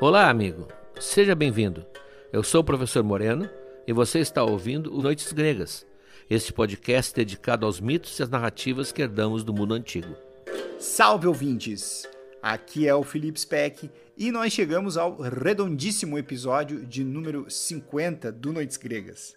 Olá, 0.00 0.30
amigo. 0.30 0.68
Seja 1.00 1.34
bem-vindo. 1.34 1.84
Eu 2.32 2.44
sou 2.44 2.60
o 2.60 2.64
professor 2.64 3.02
Moreno 3.02 3.50
e 3.84 3.92
você 3.92 4.20
está 4.20 4.44
ouvindo 4.44 4.96
o 4.96 5.02
Noites 5.02 5.32
Gregas, 5.32 5.84
este 6.30 6.52
podcast 6.52 7.12
dedicado 7.12 7.66
aos 7.66 7.80
mitos 7.80 8.16
e 8.16 8.22
às 8.22 8.28
narrativas 8.28 8.92
que 8.92 9.02
herdamos 9.02 9.42
do 9.42 9.52
mundo 9.52 9.74
antigo. 9.74 10.14
Salve 10.78 11.26
ouvintes! 11.26 12.08
Aqui 12.40 12.86
é 12.86 12.94
o 12.94 13.02
Felipe 13.02 13.40
Speck 13.40 13.90
e 14.16 14.30
nós 14.30 14.52
chegamos 14.52 14.96
ao 14.96 15.20
redondíssimo 15.20 16.16
episódio 16.16 16.86
de 16.86 17.02
número 17.02 17.50
50 17.50 18.30
do 18.30 18.52
Noites 18.52 18.76
Gregas. 18.76 19.36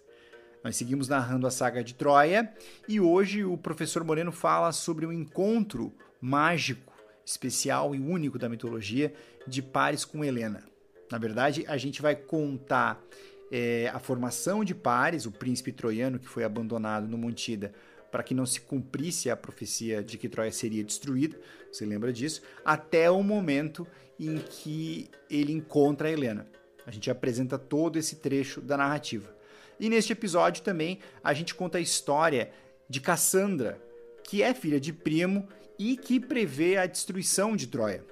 Nós 0.62 0.76
seguimos 0.76 1.08
narrando 1.08 1.44
a 1.44 1.50
saga 1.50 1.82
de 1.82 1.92
Troia 1.92 2.54
e 2.88 3.00
hoje 3.00 3.44
o 3.44 3.58
professor 3.58 4.04
Moreno 4.04 4.30
fala 4.30 4.70
sobre 4.70 5.06
o 5.06 5.12
encontro 5.12 5.92
mágico, 6.20 6.91
especial 7.24 7.94
e 7.94 8.00
único 8.00 8.38
da 8.38 8.48
mitologia 8.48 9.12
de 9.46 9.62
Paris 9.62 10.04
com 10.04 10.24
Helena. 10.24 10.64
Na 11.10 11.18
verdade, 11.18 11.64
a 11.68 11.76
gente 11.76 12.00
vai 12.00 12.16
contar 12.16 13.02
é, 13.50 13.90
a 13.92 13.98
formação 13.98 14.64
de 14.64 14.74
Paris, 14.74 15.26
o 15.26 15.30
príncipe 15.30 15.72
troiano 15.72 16.18
que 16.18 16.28
foi 16.28 16.42
abandonado 16.42 17.06
no 17.06 17.18
Monte 17.18 17.52
Ida 17.52 17.72
para 18.12 18.22
que 18.22 18.34
não 18.34 18.44
se 18.44 18.60
cumprisse 18.60 19.30
a 19.30 19.36
profecia 19.36 20.04
de 20.04 20.18
que 20.18 20.28
Troia 20.28 20.52
seria 20.52 20.84
destruída, 20.84 21.40
você 21.72 21.86
lembra 21.86 22.12
disso, 22.12 22.42
até 22.62 23.10
o 23.10 23.22
momento 23.22 23.86
em 24.20 24.36
que 24.36 25.10
ele 25.30 25.50
encontra 25.50 26.08
a 26.08 26.10
Helena. 26.10 26.46
A 26.86 26.90
gente 26.90 27.10
apresenta 27.10 27.58
todo 27.58 27.98
esse 27.98 28.16
trecho 28.16 28.60
da 28.60 28.76
narrativa. 28.76 29.34
E 29.80 29.88
neste 29.88 30.12
episódio 30.12 30.62
também 30.62 30.98
a 31.24 31.32
gente 31.32 31.54
conta 31.54 31.78
a 31.78 31.80
história 31.80 32.52
de 32.86 33.00
Cassandra, 33.00 33.82
que 34.22 34.42
é 34.42 34.52
filha 34.52 34.78
de 34.78 34.92
Primo 34.92 35.48
e 35.84 35.96
que 35.96 36.20
prevê 36.20 36.76
a 36.76 36.86
destruição 36.86 37.56
de 37.56 37.66
Troia, 37.66 38.06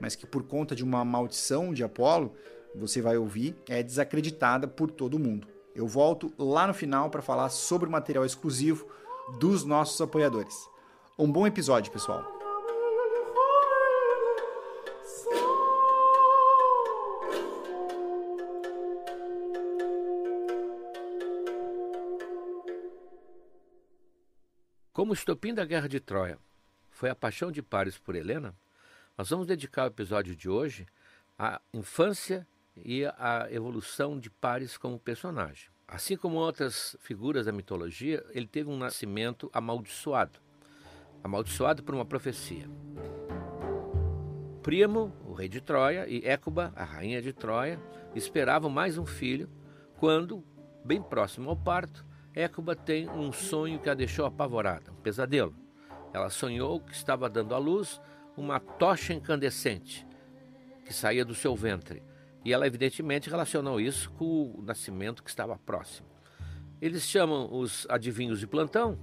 mas 0.00 0.16
que 0.16 0.26
por 0.26 0.42
conta 0.42 0.74
de 0.74 0.82
uma 0.82 1.04
maldição 1.04 1.72
de 1.72 1.84
Apolo, 1.84 2.34
você 2.74 3.00
vai 3.00 3.16
ouvir, 3.16 3.54
é 3.68 3.80
desacreditada 3.80 4.66
por 4.66 4.90
todo 4.90 5.20
mundo. 5.20 5.46
Eu 5.72 5.86
volto 5.86 6.32
lá 6.36 6.66
no 6.66 6.74
final 6.74 7.10
para 7.10 7.22
falar 7.22 7.48
sobre 7.48 7.88
o 7.88 7.92
material 7.92 8.24
exclusivo 8.24 8.88
dos 9.38 9.64
nossos 9.64 10.00
apoiadores. 10.00 10.68
Um 11.16 11.30
bom 11.30 11.46
episódio, 11.46 11.92
pessoal. 11.92 12.26
Como 24.92 25.12
estopim 25.12 25.54
da 25.54 25.64
Guerra 25.64 25.88
de 25.88 26.00
Troia 26.00 26.36
foi 27.02 27.10
a 27.10 27.16
paixão 27.16 27.50
de 27.50 27.60
Paris 27.60 27.98
por 27.98 28.14
Helena, 28.14 28.54
nós 29.18 29.28
vamos 29.28 29.44
dedicar 29.44 29.82
o 29.82 29.86
episódio 29.88 30.36
de 30.36 30.48
hoje 30.48 30.86
à 31.36 31.60
infância 31.74 32.46
e 32.76 33.04
à 33.04 33.48
evolução 33.50 34.20
de 34.20 34.30
Paris 34.30 34.78
como 34.78 35.00
personagem. 35.00 35.68
Assim 35.88 36.16
como 36.16 36.36
outras 36.36 36.96
figuras 37.00 37.46
da 37.46 37.50
mitologia, 37.50 38.24
ele 38.30 38.46
teve 38.46 38.70
um 38.70 38.78
nascimento 38.78 39.50
amaldiçoado 39.52 40.38
amaldiçoado 41.24 41.82
por 41.82 41.92
uma 41.92 42.04
profecia. 42.04 42.70
Primo, 44.62 45.12
o 45.24 45.32
rei 45.32 45.48
de 45.48 45.60
Troia, 45.60 46.06
e 46.08 46.24
Écuba, 46.24 46.72
a 46.76 46.84
rainha 46.84 47.20
de 47.20 47.32
Troia, 47.32 47.80
esperavam 48.14 48.70
mais 48.70 48.96
um 48.96 49.04
filho 49.04 49.50
quando, 49.96 50.44
bem 50.84 51.02
próximo 51.02 51.50
ao 51.50 51.56
parto, 51.56 52.06
Écuba 52.32 52.76
tem 52.76 53.10
um 53.10 53.32
sonho 53.32 53.80
que 53.80 53.90
a 53.90 53.94
deixou 53.94 54.24
apavorada, 54.24 54.92
um 54.92 55.02
pesadelo. 55.02 55.61
Ela 56.12 56.30
sonhou 56.30 56.80
que 56.80 56.92
estava 56.92 57.28
dando 57.28 57.54
à 57.54 57.58
luz 57.58 58.00
uma 58.36 58.60
tocha 58.60 59.12
incandescente 59.12 60.06
que 60.84 60.92
saía 60.92 61.24
do 61.24 61.34
seu 61.34 61.54
ventre 61.54 62.02
e 62.44 62.52
ela, 62.52 62.66
evidentemente, 62.66 63.30
relacionou 63.30 63.80
isso 63.80 64.10
com 64.12 64.52
o 64.52 64.62
nascimento 64.62 65.22
que 65.22 65.30
estava 65.30 65.56
próximo. 65.58 66.08
Eles 66.80 67.02
chamam 67.08 67.48
os 67.52 67.86
adivinhos 67.88 68.40
de 68.40 68.46
plantão, 68.46 68.98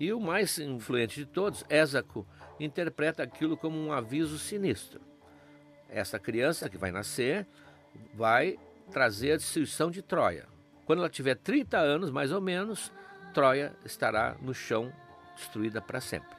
e 0.00 0.12
o 0.12 0.20
mais 0.20 0.58
influente 0.58 1.16
de 1.16 1.26
todos, 1.26 1.64
Ésaco, 1.68 2.26
interpreta 2.58 3.22
aquilo 3.22 3.56
como 3.56 3.76
um 3.76 3.92
aviso 3.92 4.38
sinistro. 4.38 5.00
Essa 5.88 6.18
criança 6.18 6.68
que 6.68 6.78
vai 6.78 6.90
nascer 6.90 7.46
vai 8.14 8.56
trazer 8.90 9.32
a 9.32 9.36
destruição 9.36 9.90
de 9.90 10.00
Troia. 10.00 10.46
Quando 10.86 11.00
ela 11.00 11.10
tiver 11.10 11.34
30 11.34 11.76
anos, 11.76 12.10
mais 12.10 12.32
ou 12.32 12.40
menos, 12.40 12.92
Troia 13.34 13.74
estará 13.84 14.36
no 14.40 14.54
chão, 14.54 14.92
destruída 15.36 15.82
para 15.82 16.00
sempre. 16.00 16.37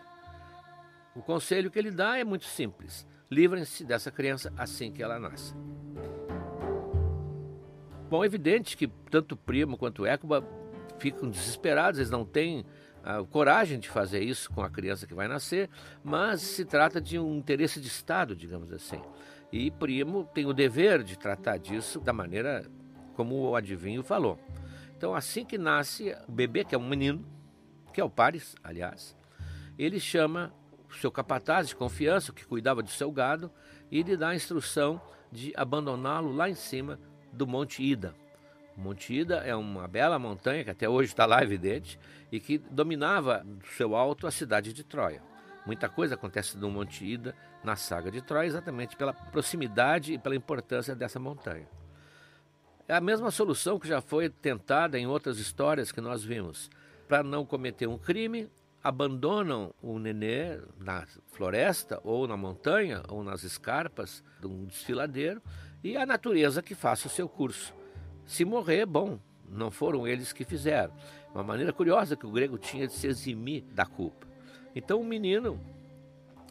O 1.16 1.22
conselho 1.22 1.72
que 1.72 1.80
ele 1.80 1.92
dá 1.92 2.18
é 2.18 2.24
muito 2.24 2.46
simples: 2.46 3.08
livrem-se 3.30 3.84
dessa 3.84 4.12
criança 4.12 4.54
assim 4.58 4.92
que 4.92 5.04
ela 5.04 5.20
nasce. 5.20 5.54
Bom, 8.10 8.24
é 8.24 8.26
evidente 8.26 8.76
que 8.76 8.88
tanto 8.88 9.34
o 9.34 9.38
primo 9.38 9.78
quanto 9.78 10.02
o 10.02 10.06
Écuba 10.06 10.44
ficam 10.98 11.30
desesperados, 11.30 12.00
eles 12.00 12.10
não 12.10 12.26
têm 12.26 12.66
a 13.04 13.24
coragem 13.24 13.80
de 13.80 13.88
fazer 13.88 14.22
isso 14.22 14.52
com 14.52 14.62
a 14.62 14.70
criança 14.70 15.08
que 15.08 15.14
vai 15.14 15.28
nascer, 15.28 15.70
mas 16.04 16.42
se 16.42 16.66
trata 16.66 17.00
de 17.00 17.18
um 17.18 17.38
interesse 17.38 17.80
de 17.80 17.88
Estado, 17.88 18.36
digamos 18.36 18.72
assim. 18.74 19.02
E 19.52 19.72
primo 19.72 20.30
tem 20.34 20.46
o 20.46 20.54
dever 20.54 21.04
de 21.04 21.18
tratar 21.18 21.58
disso 21.58 22.00
da 22.00 22.14
maneira 22.14 22.66
como 23.14 23.36
o 23.36 23.56
adivinho 23.56 24.04
falou. 24.04 24.40
Então, 24.98 25.16
assim 25.16 25.46
que 25.46 25.58
nasce 25.58 26.16
o 26.28 26.32
bebê, 26.32 26.64
que 26.64 26.76
é 26.76 26.78
um 26.78 26.88
menino, 26.88 27.26
que 27.94 28.02
é 28.02 28.04
o 28.04 28.10
Paris, 28.10 28.56
aliás, 28.64 29.16
ele 29.78 30.00
chama 30.00 30.54
seu 30.96 31.12
capataz 31.12 31.68
de 31.68 31.76
confiança, 31.76 32.34
que 32.34 32.46
cuidava 32.46 32.82
do 32.82 32.90
seu 32.90 33.12
gado, 33.12 33.52
e 33.92 34.02
lhe 34.02 34.18
dá 34.18 34.30
a 34.30 34.36
instrução 34.36 35.02
de 35.32 35.54
abandoná-lo 35.56 36.32
lá 36.32 36.50
em 36.50 36.56
cima 36.56 37.00
do 37.32 37.46
Monte 37.46 37.84
Ida. 37.84 38.16
O 38.76 38.82
Monte 38.82 39.14
Ida 39.14 39.38
é 39.38 39.56
uma 39.56 39.88
bela 39.88 40.18
montanha 40.18 40.64
que 40.64 40.70
até 40.70 40.88
hoje 40.88 41.10
está 41.10 41.26
lá, 41.26 41.44
evidente, 41.44 42.00
e 42.32 42.40
que 42.40 42.58
dominava 42.58 43.44
do 43.44 43.66
seu 43.68 43.96
alto 43.96 44.26
a 44.26 44.32
cidade 44.32 44.74
de 44.74 44.84
Troia. 44.84 45.22
Muita 45.66 45.90
coisa 45.90 46.16
acontece 46.16 46.58
no 46.58 46.72
Monte 46.72 47.06
Ida, 47.06 47.36
na 47.64 47.76
saga 47.76 48.10
de 48.10 48.22
Troia, 48.22 48.48
exatamente 48.48 48.96
pela 48.96 49.14
proximidade 49.14 50.14
e 50.14 50.18
pela 50.18 50.36
importância 50.36 50.96
dessa 50.96 51.20
montanha. 51.20 51.68
É 52.88 52.96
a 52.96 53.02
mesma 53.02 53.30
solução 53.30 53.78
que 53.78 53.88
já 53.88 54.02
foi 54.02 54.30
tentada 54.30 54.98
em 54.98 55.06
outras 55.06 55.38
histórias 55.38 55.92
que 55.92 56.02
nós 56.02 56.24
vimos. 56.24 56.72
Para 57.08 57.22
não 57.22 57.46
cometer 57.46 57.86
um 57.88 58.00
crime, 58.00 58.50
abandonam 58.84 59.74
o 59.82 60.00
nenê 60.00 60.60
na 60.80 61.06
floresta, 61.28 62.00
ou 62.04 62.28
na 62.28 62.38
montanha, 62.38 63.04
ou 63.10 63.24
nas 63.24 63.44
escarpas 63.44 64.24
de 64.40 64.48
um 64.48 64.66
desfiladeiro, 64.66 65.42
e 65.84 65.98
a 65.98 66.06
natureza 66.06 66.62
que 66.62 66.76
faça 66.76 67.08
o 67.08 67.12
seu 67.12 67.28
curso. 67.28 67.74
Se 68.26 68.46
morrer, 68.46 68.86
bom, 68.86 69.20
não 69.50 69.72
foram 69.72 70.08
eles 70.08 70.32
que 70.32 70.44
fizeram. 70.44 70.94
Uma 71.34 71.44
maneira 71.44 71.74
curiosa 71.74 72.16
que 72.16 72.26
o 72.26 72.32
grego 72.32 72.58
tinha 72.58 72.88
de 72.88 72.94
se 72.94 73.08
eximir 73.08 73.64
da 73.74 73.86
culpa. 73.86 74.28
Então 74.76 75.02
o 75.02 75.06
menino 75.06 75.60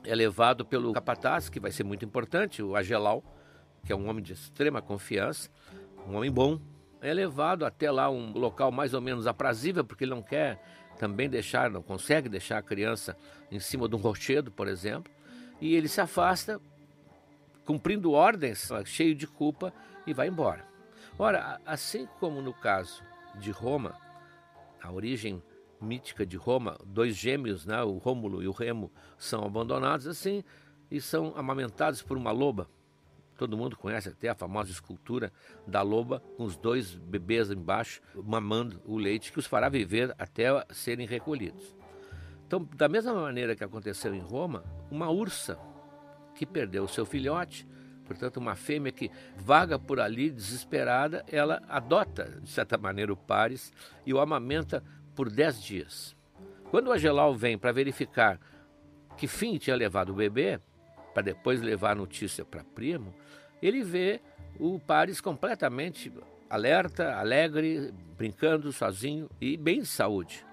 é 0.05 0.15
levado 0.15 0.65
pelo 0.65 0.93
capataz, 0.93 1.49
que 1.49 1.61
vai 1.61 1.71
ser 1.71 1.85
muito 1.85 2.05
importante, 2.05 2.63
o 2.63 2.77
Agelau, 2.77 3.23
que 3.85 3.93
é 3.93 3.97
um 3.97 4.09
homem 4.09 4.23
de 4.23 4.33
extrema 4.33 4.83
confiança, 4.83 5.49
um 6.07 6.17
homem 6.17 6.31
bom, 6.31 6.61
é 7.01 7.13
levado 7.13 7.65
até 7.65 7.91
lá 7.91 8.11
um 8.11 8.33
local 8.33 8.73
mais 8.73 8.93
ou 8.93 9.01
menos 9.01 9.27
aprazível, 9.27 9.85
porque 9.85 10.05
ele 10.05 10.15
não 10.15 10.23
quer 10.23 10.61
também 10.99 11.29
deixar, 11.29 11.71
não 11.71 11.83
consegue 11.83 12.29
deixar 12.29 12.59
a 12.59 12.63
criança 12.63 13.17
em 13.51 13.61
cima 13.61 13.89
de 13.89 13.95
um 13.95 13.99
rochedo, 13.99 14.51
por 14.51 14.69
exemplo, 14.69 15.13
e 15.61 15.75
ele 15.75 15.89
se 15.89 16.01
afasta 16.01 16.61
cumprindo 17.65 18.13
ordens, 18.13 18.71
cheio 18.85 19.15
de 19.15 19.27
culpa, 19.27 19.73
e 20.07 20.15
vai 20.15 20.29
embora. 20.29 20.67
Ora, 21.19 21.61
assim 21.67 22.09
como 22.19 22.41
no 22.41 22.55
caso 22.55 23.03
de 23.35 23.51
Roma, 23.51 23.95
a 24.83 24.91
origem 24.91 25.43
mítica 25.81 26.25
de 26.25 26.37
Roma, 26.37 26.79
dois 26.85 27.15
gêmeos, 27.15 27.67
né, 27.67 27.83
o 27.83 27.99
Rômulo 27.99 28.43
e 28.43 28.49
o 28.49 28.53
Remo, 28.53 28.91
são 29.17 29.45
abandonados 29.45 30.07
assim 30.07 30.43
e 30.91 31.01
são 31.01 31.35
amamentados 31.37 32.03
por 32.03 32.17
uma 32.17 32.31
loba. 32.31 32.69
Todo 33.39 33.57
mundo 33.57 33.77
conhece 33.77 34.09
até 34.09 34.29
a 34.29 34.35
famosa 34.35 34.73
escultura 34.73 35.33
da 35.65 35.81
loba 35.81 36.21
com 36.37 36.43
os 36.43 36.57
dois 36.57 36.97
bebês 36.97 37.53
embaixo 37.53 38.03
mamando 38.17 38.83
o 38.85 38.99
leite 38.99 39.33
que 39.33 39.39
os 39.39 39.47
fará 39.47 39.69
viver 39.69 40.13
até 40.19 40.49
serem 40.71 41.07
recolhidos. 41.07 41.73
Então, 42.45 42.69
da 42.75 42.89
mesma 42.89 43.15
maneira 43.15 43.55
que 43.55 43.63
aconteceu 43.63 44.13
em 44.13 44.19
Roma, 44.19 44.65
uma 44.91 45.09
ursa 45.09 45.57
que 46.35 46.45
perdeu 46.45 46.83
o 46.83 46.89
seu 46.89 47.07
filhote, 47.07 47.65
portanto, 48.05 48.39
uma 48.39 48.57
fêmea 48.57 48.91
que 48.91 49.09
vaga 49.37 49.79
por 49.79 50.01
ali 50.01 50.31
desesperada, 50.31 51.25
ela 51.31 51.63
adota, 51.69 52.41
de 52.43 52.51
certa 52.51 52.77
maneira, 52.77 53.13
o 53.13 53.17
Pares 53.17 53.73
e 54.05 54.13
o 54.13 54.19
amamenta 54.19 54.83
por 55.15 55.31
dez 55.31 55.63
dias. 55.63 56.17
Quando 56.73 56.89
o 56.89 56.93
Agelau 56.93 57.37
vem 57.37 57.57
para 57.57 57.71
verificar 57.71 58.41
que 59.17 59.29
fim 59.29 59.59
tinha 59.59 59.77
levado 59.77 60.11
o 60.11 60.17
bebê, 60.17 60.61
para 61.19 61.23
depois 61.23 61.61
levar 61.61 61.91
a 61.91 61.95
notícia 61.97 62.45
para 62.45 62.63
primo, 62.63 63.13
ele 63.61 63.83
vê 63.83 64.21
o 64.57 64.79
Pares 64.79 65.21
completamente 65.21 66.13
alerta, 66.49 67.17
alegre, 67.17 67.93
brincando 68.17 68.73
sozinho 68.73 69.29
e 69.41 69.57
bem 69.57 69.81
de 69.81 69.87
saúde. 69.87 70.47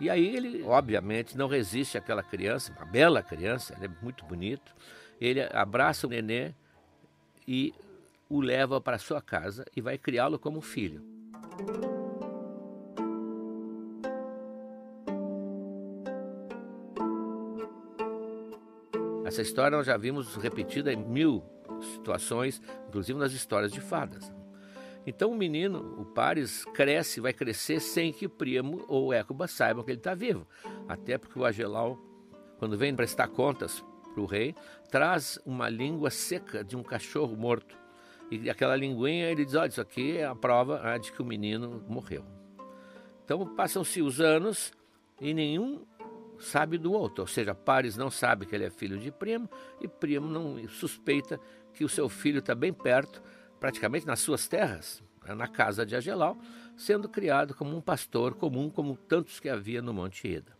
E 0.00 0.08
aí 0.08 0.34
ele, 0.34 0.62
obviamente, 0.62 1.36
não 1.36 1.48
resiste 1.48 1.98
àquela 1.98 2.22
criança, 2.22 2.72
uma 2.72 2.86
bela 2.86 3.22
criança, 3.22 3.74
ele 3.76 3.84
é 3.84 3.90
muito 4.02 4.24
bonito, 4.24 4.74
ele 5.20 5.42
abraça 5.52 6.06
o 6.06 6.10
nenê 6.10 6.54
e 7.46 7.74
o 8.26 8.40
leva 8.40 8.80
para 8.80 8.96
sua 8.96 9.20
casa 9.20 9.66
e 9.76 9.82
vai 9.82 9.98
criá-lo 9.98 10.38
como 10.38 10.62
filho. 10.62 11.04
Essa 19.26 19.42
história 19.42 19.76
nós 19.76 19.88
já 19.88 19.96
vimos 19.96 20.36
repetida 20.36 20.92
em 20.92 20.96
mil 20.96 21.42
situações, 21.80 22.62
inclusive 22.86 23.18
nas 23.18 23.32
histórias 23.32 23.72
de 23.72 23.80
fadas. 23.80 24.32
Então 25.04 25.32
o 25.32 25.36
menino, 25.36 26.00
o 26.00 26.04
Paris, 26.04 26.64
cresce, 26.66 27.20
vai 27.20 27.32
crescer 27.32 27.80
sem 27.80 28.12
que 28.12 28.28
primo 28.28 28.84
ou 28.86 29.12
Écuba 29.12 29.48
saibam 29.48 29.82
que 29.82 29.90
ele 29.90 29.98
está 29.98 30.14
vivo. 30.14 30.46
Até 30.86 31.18
porque 31.18 31.36
o 31.40 31.44
Agelau, 31.44 31.98
quando 32.60 32.78
vem 32.78 32.94
prestar 32.94 33.26
contas 33.26 33.84
para 34.14 34.22
o 34.22 34.26
rei, 34.26 34.54
traz 34.92 35.40
uma 35.44 35.68
língua 35.68 36.08
seca 36.08 36.62
de 36.62 36.76
um 36.76 36.82
cachorro 36.84 37.36
morto. 37.36 37.76
E 38.30 38.48
aquela 38.48 38.76
linguinha 38.76 39.28
ele 39.28 39.44
diz: 39.44 39.56
olha, 39.56 39.66
isso 39.66 39.80
aqui 39.80 40.18
é 40.18 40.24
a 40.24 40.36
prova 40.36 40.80
ah, 40.84 40.98
de 40.98 41.10
que 41.10 41.20
o 41.20 41.24
menino 41.24 41.84
morreu. 41.88 42.24
Então 43.24 43.44
passam-se 43.56 44.00
os 44.00 44.20
anos 44.20 44.72
e 45.20 45.34
nenhum 45.34 45.84
sabe 46.38 46.78
do 46.78 46.92
outro. 46.92 47.22
Ou 47.22 47.28
seja, 47.28 47.54
Paris 47.54 47.96
não 47.96 48.10
sabe 48.10 48.46
que 48.46 48.54
ele 48.54 48.64
é 48.64 48.70
filho 48.70 48.98
de 48.98 49.10
primo 49.10 49.48
e 49.80 49.88
primo 49.88 50.28
não 50.28 50.66
suspeita 50.68 51.40
que 51.72 51.84
o 51.84 51.88
seu 51.88 52.08
filho 52.08 52.38
está 52.38 52.54
bem 52.54 52.72
perto 52.72 53.22
praticamente 53.60 54.06
nas 54.06 54.20
suas 54.20 54.48
terras, 54.48 55.02
né, 55.24 55.34
na 55.34 55.48
casa 55.48 55.84
de 55.84 55.96
Agelau, 55.96 56.38
sendo 56.76 57.08
criado 57.08 57.54
como 57.54 57.76
um 57.76 57.80
pastor 57.80 58.34
comum, 58.34 58.70
como 58.70 58.96
tantos 58.96 59.40
que 59.40 59.48
havia 59.48 59.82
no 59.82 59.92
Monte 59.92 60.28
Ida. 60.28 60.55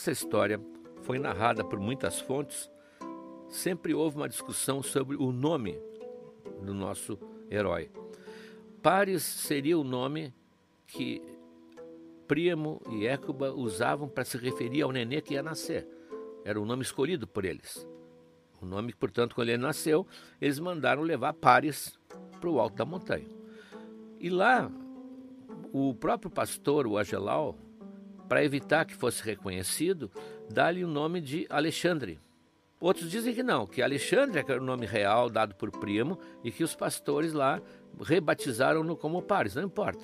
Essa 0.00 0.10
história 0.10 0.58
foi 1.02 1.18
narrada 1.18 1.62
por 1.62 1.78
muitas 1.78 2.18
fontes, 2.18 2.70
sempre 3.48 3.92
houve 3.92 4.16
uma 4.16 4.30
discussão 4.30 4.82
sobre 4.82 5.14
o 5.14 5.30
nome 5.30 5.78
do 6.62 6.72
nosso 6.72 7.18
herói. 7.50 7.90
Paris 8.82 9.22
seria 9.22 9.78
o 9.78 9.84
nome 9.84 10.32
que 10.86 11.20
Príamo 12.26 12.80
e 12.90 13.06
Écuba 13.06 13.52
usavam 13.52 14.08
para 14.08 14.24
se 14.24 14.38
referir 14.38 14.80
ao 14.80 14.90
nenê 14.90 15.20
que 15.20 15.34
ia 15.34 15.42
nascer. 15.42 15.86
Era 16.46 16.58
o 16.58 16.64
nome 16.64 16.82
escolhido 16.82 17.26
por 17.26 17.44
eles. 17.44 17.86
O 18.58 18.64
nome, 18.64 18.94
portanto, 18.94 19.34
quando 19.34 19.50
ele 19.50 19.58
nasceu, 19.58 20.06
eles 20.40 20.58
mandaram 20.58 21.02
levar 21.02 21.34
Paris 21.34 21.98
para 22.40 22.48
o 22.48 22.58
alto 22.58 22.76
da 22.76 22.86
montanha. 22.86 23.28
E 24.18 24.30
lá, 24.30 24.70
o 25.74 25.94
próprio 25.94 26.30
pastor, 26.30 26.86
o 26.86 26.96
Agelau, 26.96 27.58
para 28.30 28.42
evitar 28.42 28.86
que 28.86 28.94
fosse 28.94 29.22
reconhecido, 29.22 30.10
dá-lhe 30.48 30.82
o 30.82 30.88
nome 30.88 31.20
de 31.20 31.46
Alexandre 31.50 32.18
Outros 32.80 33.10
dizem 33.10 33.34
que 33.34 33.42
não, 33.42 33.66
que 33.66 33.82
Alexandre 33.82 34.42
é 34.48 34.56
o 34.56 34.62
nome 34.62 34.86
real 34.86 35.28
dado 35.28 35.54
por 35.54 35.70
Primo 35.70 36.18
e 36.42 36.50
que 36.50 36.64
os 36.64 36.74
pastores 36.74 37.34
lá 37.34 37.60
rebatizaram-no 38.00 38.96
como 38.96 39.20
Pares, 39.20 39.54
não 39.54 39.62
importa. 39.62 40.02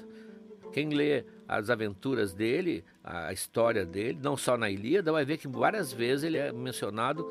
Quem 0.74 0.90
lê 0.90 1.24
as 1.48 1.70
aventuras 1.70 2.34
dele, 2.34 2.84
a 3.02 3.32
história 3.32 3.86
dele, 3.86 4.18
não 4.22 4.36
só 4.36 4.58
na 4.58 4.68
Ilíada, 4.68 5.10
vai 5.10 5.24
ver 5.24 5.38
que 5.38 5.48
várias 5.48 5.90
vezes 5.90 6.24
ele 6.24 6.36
é 6.36 6.52
mencionado 6.52 7.24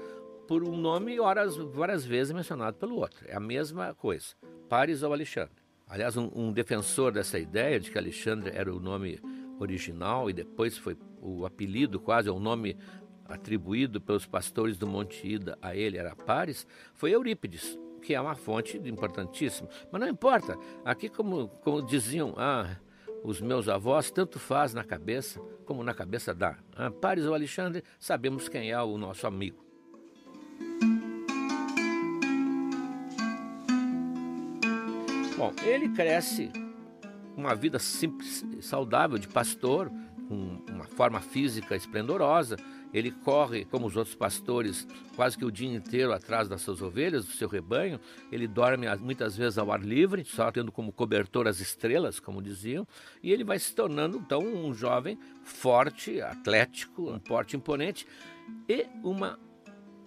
por 0.47 0.63
um 0.63 0.75
nome 0.75 1.13
e 1.13 1.19
horas, 1.19 1.55
várias 1.55 2.03
vezes 2.03 2.33
mencionado 2.33 2.77
pelo 2.77 2.95
outro. 2.95 3.23
É 3.27 3.35
a 3.35 3.39
mesma 3.39 3.93
coisa, 3.93 4.33
Pares 4.67 5.03
ou 5.03 5.13
Alexandre. 5.13 5.63
Aliás, 5.87 6.17
um, 6.17 6.31
um 6.33 6.51
defensor 6.51 7.11
dessa 7.11 7.37
ideia 7.37 7.79
de 7.79 7.91
que 7.91 7.97
Alexandre 7.99 8.51
era 8.51 8.73
o 8.73 8.79
nome 8.79 9.19
original 9.59 10.29
e 10.29 10.33
depois 10.33 10.77
foi 10.77 10.97
o 11.21 11.45
apelido 11.45 11.99
quase, 11.99 12.29
o 12.29 12.39
nome 12.39 12.77
atribuído 13.25 13.99
pelos 13.99 14.25
pastores 14.25 14.77
do 14.77 14.85
Monte 14.85 15.27
Ida 15.27 15.57
a 15.61 15.75
ele 15.75 15.97
era 15.97 16.15
Pares, 16.15 16.67
foi 16.93 17.11
Eurípides, 17.11 17.77
que 18.01 18.13
é 18.13 18.21
uma 18.21 18.35
fonte 18.35 18.77
importantíssima. 18.77 19.67
Mas 19.91 20.01
não 20.01 20.07
importa, 20.07 20.57
aqui 20.83 21.09
como, 21.09 21.47
como 21.63 21.81
diziam, 21.81 22.35
ah, 22.37 22.77
os 23.23 23.41
meus 23.41 23.67
avós, 23.67 24.11
tanto 24.11 24.37
faz 24.37 24.73
na 24.73 24.83
cabeça 24.83 25.41
como 25.65 25.83
na 25.83 25.93
cabeça 25.93 26.33
dá. 26.33 26.57
Ah, 26.75 26.91
Pares 26.91 27.25
ou 27.25 27.33
Alexandre, 27.33 27.83
sabemos 27.99 28.47
quem 28.47 28.71
é 28.71 28.81
o 28.81 28.97
nosso 28.97 29.25
amigo. 29.25 29.65
Bom, 35.37 35.51
ele 35.65 35.89
cresce 35.89 36.49
uma 37.35 37.55
vida 37.55 37.79
simples, 37.79 38.45
saudável 38.61 39.17
de 39.17 39.27
pastor, 39.27 39.91
com 40.27 40.61
uma 40.69 40.85
forma 40.85 41.19
física 41.19 41.75
esplendorosa, 41.75 42.57
ele 42.93 43.11
corre, 43.11 43.65
como 43.65 43.87
os 43.87 43.97
outros 43.97 44.15
pastores, 44.15 44.87
quase 45.17 45.37
que 45.37 45.43
o 45.43 45.51
dia 45.51 45.69
inteiro 45.69 46.13
atrás 46.13 46.47
das 46.47 46.61
suas 46.61 46.81
ovelhas, 46.81 47.25
do 47.25 47.31
seu 47.33 47.49
rebanho. 47.49 47.99
Ele 48.31 48.47
dorme 48.47 48.87
muitas 48.97 49.35
vezes 49.35 49.57
ao 49.57 49.69
ar 49.69 49.81
livre, 49.81 50.23
só 50.23 50.49
tendo 50.49 50.71
como 50.71 50.93
cobertor 50.93 51.45
as 51.45 51.59
estrelas, 51.59 52.21
como 52.21 52.41
diziam. 52.41 52.87
E 53.21 53.33
ele 53.33 53.43
vai 53.43 53.59
se 53.59 53.75
tornando, 53.75 54.17
então, 54.17 54.39
um 54.39 54.73
jovem 54.73 55.19
forte, 55.43 56.21
atlético, 56.21 57.11
um 57.11 57.19
porte 57.19 57.57
imponente 57.57 58.07
e 58.69 58.87
uma 59.03 59.37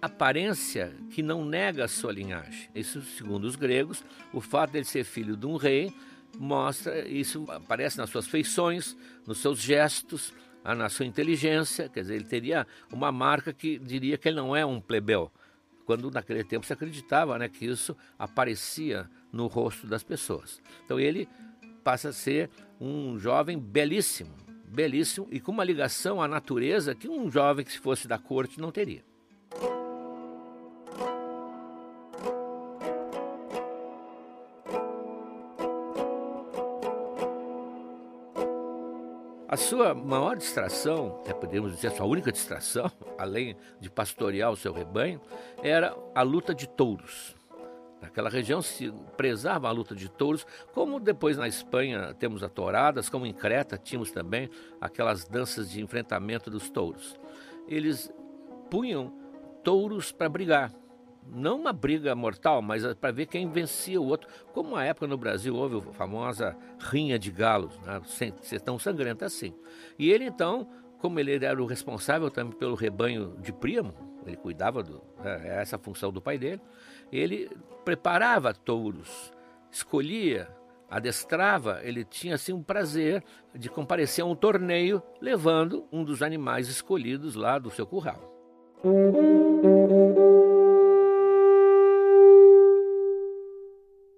aparência 0.01 0.95
que 1.11 1.21
não 1.21 1.45
nega 1.45 1.85
a 1.85 1.87
sua 1.87 2.11
linhagem. 2.11 2.69
Isso, 2.73 3.01
segundo 3.01 3.43
os 3.43 3.55
gregos, 3.55 4.03
o 4.33 4.41
fato 4.41 4.71
de 4.71 4.79
ele 4.79 4.85
ser 4.85 5.03
filho 5.03 5.37
de 5.37 5.45
um 5.45 5.57
rei 5.57 5.93
mostra, 6.37 7.07
isso 7.07 7.45
aparece 7.49 7.97
nas 7.97 8.09
suas 8.09 8.27
feições, 8.27 8.97
nos 9.25 9.39
seus 9.39 9.59
gestos, 9.59 10.33
na 10.63 10.89
sua 10.89 11.05
inteligência, 11.05 11.89
quer 11.89 12.01
dizer, 12.01 12.15
ele 12.15 12.25
teria 12.25 12.67
uma 12.91 13.11
marca 13.11 13.53
que 13.53 13.79
diria 13.79 14.17
que 14.17 14.27
ele 14.27 14.37
não 14.37 14.55
é 14.55 14.65
um 14.65 14.79
plebeu, 14.79 15.31
quando 15.85 16.11
naquele 16.11 16.43
tempo 16.43 16.65
se 16.65 16.73
acreditava 16.73 17.37
né, 17.39 17.49
que 17.49 17.65
isso 17.65 17.95
aparecia 18.17 19.09
no 19.31 19.47
rosto 19.47 19.87
das 19.87 20.03
pessoas. 20.03 20.61
Então 20.85 20.99
ele 20.99 21.27
passa 21.83 22.09
a 22.09 22.13
ser 22.13 22.49
um 22.79 23.17
jovem 23.17 23.57
belíssimo, 23.57 24.35
belíssimo 24.65 25.27
e 25.31 25.39
com 25.39 25.51
uma 25.51 25.63
ligação 25.63 26.21
à 26.21 26.27
natureza 26.27 26.93
que 26.93 27.07
um 27.07 27.31
jovem 27.31 27.65
que 27.65 27.71
se 27.71 27.79
fosse 27.79 28.07
da 28.07 28.17
corte 28.19 28.59
não 28.59 28.71
teria. 28.71 29.03
Sua 39.69 39.93
maior 39.93 40.35
distração, 40.35 41.19
até 41.21 41.31
podemos 41.31 41.75
dizer 41.75 41.89
a 41.89 41.91
sua 41.91 42.07
única 42.07 42.31
distração, 42.31 42.91
além 43.19 43.55
de 43.79 43.87
pastorear 43.87 44.51
o 44.51 44.55
seu 44.55 44.73
rebanho, 44.73 45.21
era 45.61 45.95
a 46.15 46.23
luta 46.23 46.55
de 46.55 46.67
touros. 46.67 47.35
Naquela 48.01 48.31
região 48.31 48.63
se 48.63 48.91
prezava 49.15 49.67
a 49.67 49.71
luta 49.71 49.93
de 49.93 50.09
touros, 50.09 50.43
como 50.73 50.99
depois 50.99 51.37
na 51.37 51.47
Espanha 51.47 52.15
temos 52.15 52.41
a 52.41 52.49
touradas, 52.49 53.09
como 53.09 53.27
em 53.27 53.33
Creta 53.33 53.77
tínhamos 53.77 54.09
também 54.09 54.49
aquelas 54.81 55.25
danças 55.25 55.69
de 55.69 55.83
enfrentamento 55.83 56.49
dos 56.49 56.67
touros. 56.71 57.15
Eles 57.67 58.11
punham 58.71 59.13
touros 59.63 60.11
para 60.11 60.29
brigar 60.29 60.73
não 61.27 61.59
uma 61.59 61.73
briga 61.73 62.15
mortal, 62.15 62.61
mas 62.61 62.83
para 62.95 63.11
ver 63.11 63.27
quem 63.27 63.49
vencia 63.49 63.99
o 63.99 64.05
outro. 64.05 64.29
Como 64.53 64.69
uma 64.69 64.83
época 64.83 65.07
no 65.07 65.17
Brasil 65.17 65.55
houve 65.55 65.77
a 65.77 65.93
famosa 65.93 66.55
rinha 66.79 67.19
de 67.19 67.31
galos, 67.31 67.77
né? 67.79 68.01
ser 68.41 68.61
tão 68.61 68.79
sangrenta 68.79 69.25
assim. 69.25 69.53
E 69.97 70.09
ele 70.11 70.25
então, 70.25 70.67
como 70.99 71.19
ele 71.19 71.43
era 71.43 71.61
o 71.61 71.65
responsável 71.65 72.29
também 72.29 72.57
pelo 72.57 72.75
rebanho 72.75 73.35
de 73.39 73.51
primo, 73.51 73.93
ele 74.25 74.37
cuidava 74.37 74.83
do 74.83 75.01
né, 75.23 75.59
essa 75.61 75.77
função 75.77 76.11
do 76.11 76.21
pai 76.21 76.37
dele, 76.37 76.61
ele 77.11 77.49
preparava 77.83 78.53
touros, 78.53 79.31
escolhia, 79.71 80.47
adestrava, 80.89 81.79
ele 81.83 82.03
tinha 82.03 82.35
assim 82.35 82.53
um 82.53 82.63
prazer 82.63 83.23
de 83.55 83.69
comparecer 83.69 84.23
a 84.23 84.27
um 84.27 84.35
torneio 84.35 85.01
levando 85.21 85.85
um 85.91 86.03
dos 86.03 86.21
animais 86.21 86.67
escolhidos 86.67 87.35
lá 87.35 87.59
do 87.59 87.69
seu 87.69 87.85
curral. 87.85 88.35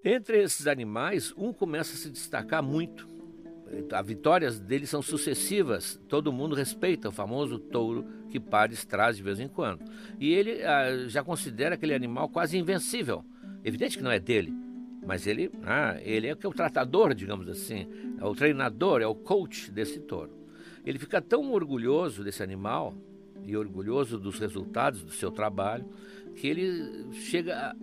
Entre 0.03 0.41
esses 0.41 0.65
animais, 0.65 1.33
um 1.37 1.53
começa 1.53 1.93
a 1.93 1.97
se 1.97 2.09
destacar 2.09 2.63
muito. 2.63 3.07
As 3.93 4.05
vitórias 4.05 4.59
dele 4.59 4.85
são 4.87 5.01
sucessivas, 5.01 5.99
todo 6.09 6.33
mundo 6.33 6.55
respeita 6.55 7.09
o 7.09 7.11
famoso 7.11 7.57
touro 7.57 8.05
que 8.29 8.39
Pares 8.39 8.83
traz 8.83 9.15
de 9.15 9.23
vez 9.23 9.39
em 9.39 9.47
quando. 9.47 9.85
E 10.19 10.33
ele 10.33 10.63
ah, 10.63 11.07
já 11.07 11.23
considera 11.23 11.75
aquele 11.75 11.93
animal 11.93 12.27
quase 12.29 12.57
invencível. 12.57 13.23
Evidente 13.63 13.97
que 13.97 14.03
não 14.03 14.11
é 14.11 14.19
dele, 14.19 14.51
mas 15.05 15.27
ele, 15.27 15.51
ah, 15.63 15.97
ele 16.01 16.27
é, 16.27 16.31
é 16.31 16.47
o 16.47 16.53
tratador, 16.53 17.13
digamos 17.13 17.47
assim, 17.47 17.87
é 18.19 18.25
o 18.25 18.33
treinador, 18.33 19.01
é 19.01 19.07
o 19.07 19.15
coach 19.15 19.71
desse 19.71 19.99
touro. 19.99 20.31
Ele 20.83 20.97
fica 20.97 21.21
tão 21.21 21.51
orgulhoso 21.51 22.23
desse 22.23 22.41
animal 22.41 22.95
e 23.45 23.55
orgulhoso 23.55 24.19
dos 24.19 24.39
resultados 24.39 25.03
do 25.03 25.11
seu 25.11 25.31
trabalho 25.31 25.85
que 26.35 26.47
ele 26.47 27.13
chega 27.13 27.75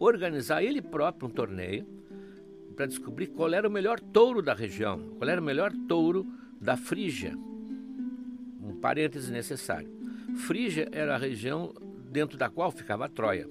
organizar 0.00 0.64
ele 0.64 0.80
próprio 0.80 1.28
um 1.28 1.30
torneio 1.30 1.86
para 2.74 2.86
descobrir 2.86 3.26
qual 3.28 3.52
era 3.52 3.68
o 3.68 3.70
melhor 3.70 4.00
touro 4.00 4.40
da 4.40 4.54
região, 4.54 5.14
qual 5.18 5.28
era 5.28 5.40
o 5.40 5.44
melhor 5.44 5.70
touro 5.86 6.26
da 6.58 6.76
Frígia. 6.76 7.36
Um 8.62 8.74
parêntese 8.80 9.30
necessário. 9.30 9.88
Frígia 10.46 10.88
era 10.90 11.14
a 11.14 11.18
região 11.18 11.74
dentro 12.10 12.38
da 12.38 12.48
qual 12.48 12.70
ficava 12.70 13.04
a 13.04 13.08
Troia. 13.08 13.46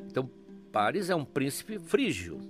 Então, 0.00 0.28
Paris 0.72 1.10
é 1.10 1.14
um 1.14 1.24
príncipe 1.24 1.78
frígio. 1.78 2.40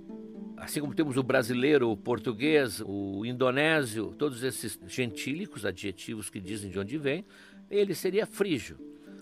Assim 0.57 0.79
como 0.79 0.93
temos 0.93 1.17
o 1.17 1.23
brasileiro, 1.23 1.89
o 1.89 1.97
português, 1.97 2.81
o 2.85 3.25
indonésio, 3.25 4.13
todos 4.17 4.43
esses 4.43 4.79
gentílicos, 4.87 5.65
adjetivos 5.65 6.29
que 6.29 6.39
dizem 6.39 6.69
de 6.69 6.79
onde 6.79 6.97
vem, 6.97 7.25
ele 7.69 7.95
seria 7.95 8.25
frígio. 8.25 8.77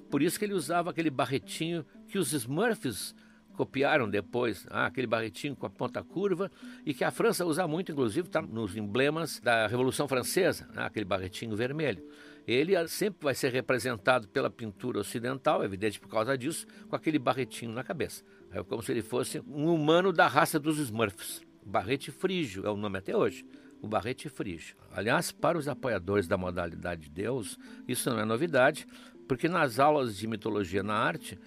Por 0.10 0.22
isso 0.22 0.38
que 0.38 0.46
ele 0.46 0.54
usava 0.54 0.90
aquele 0.90 1.10
barretinho 1.10 1.86
que 2.08 2.18
os 2.18 2.34
Smurfs 2.34 3.16
copiaram 3.60 4.10
depois, 4.10 4.66
ah, 4.70 4.86
aquele 4.86 5.06
barretinho 5.06 5.54
com 5.54 5.66
a 5.66 5.70
ponta 5.70 6.02
curva, 6.02 6.50
e 6.86 6.94
que 6.94 7.04
a 7.04 7.12
França 7.12 7.46
usa 7.46 7.68
muito, 7.68 7.92
inclusive, 7.92 8.26
está 8.26 8.42
nos 8.42 8.78
emblemas 8.78 9.42
da 9.42 9.68
Revolução 9.68 10.08
Francesa, 10.08 10.66
ah, 10.78 10.86
aquele 10.86 11.04
barretinho 11.04 11.58
vermelho. 11.58 12.02
Ele 12.48 12.88
sempre 12.88 13.26
vai 13.26 13.36
ser 13.36 13.52
representado 13.52 14.30
pela 14.30 14.50
pintura 14.50 15.02
ocidental, 15.02 15.62
evidente 15.62 16.00
por 16.00 16.08
causa 16.08 16.38
disso, 16.38 16.66
com 16.88 16.96
aquele 16.96 17.20
barretinho 17.20 17.74
na 17.74 17.84
cabeça. 17.84 18.24
É 18.50 18.64
como 18.64 18.82
se 18.82 18.94
ele 18.94 19.02
fosse 19.02 19.42
um 19.42 19.74
humano 19.74 20.14
da 20.14 20.26
raça 20.26 20.58
dos 20.58 20.80
Smurfs. 20.80 21.42
Barrete 21.66 22.12
frígio 22.12 22.66
é 22.66 22.70
o 22.70 22.78
nome 22.78 22.98
até 22.98 23.16
hoje. 23.16 23.46
O 23.82 23.90
barrete 23.90 24.30
frígio. 24.30 24.78
Aliás, 24.94 25.34
para 25.34 25.58
os 25.58 25.68
apoiadores 25.68 26.30
da 26.30 26.38
modalidade 26.38 27.02
de 27.02 27.10
Deus, 27.10 27.60
isso 27.86 28.10
não 28.10 28.22
é 28.22 28.24
novidade, 28.24 28.88
porque 29.28 29.50
nas 29.50 29.80
aulas 29.80 30.16
de 30.16 30.28
mitologia 30.28 30.82
na 30.82 30.96
arte 30.96 31.38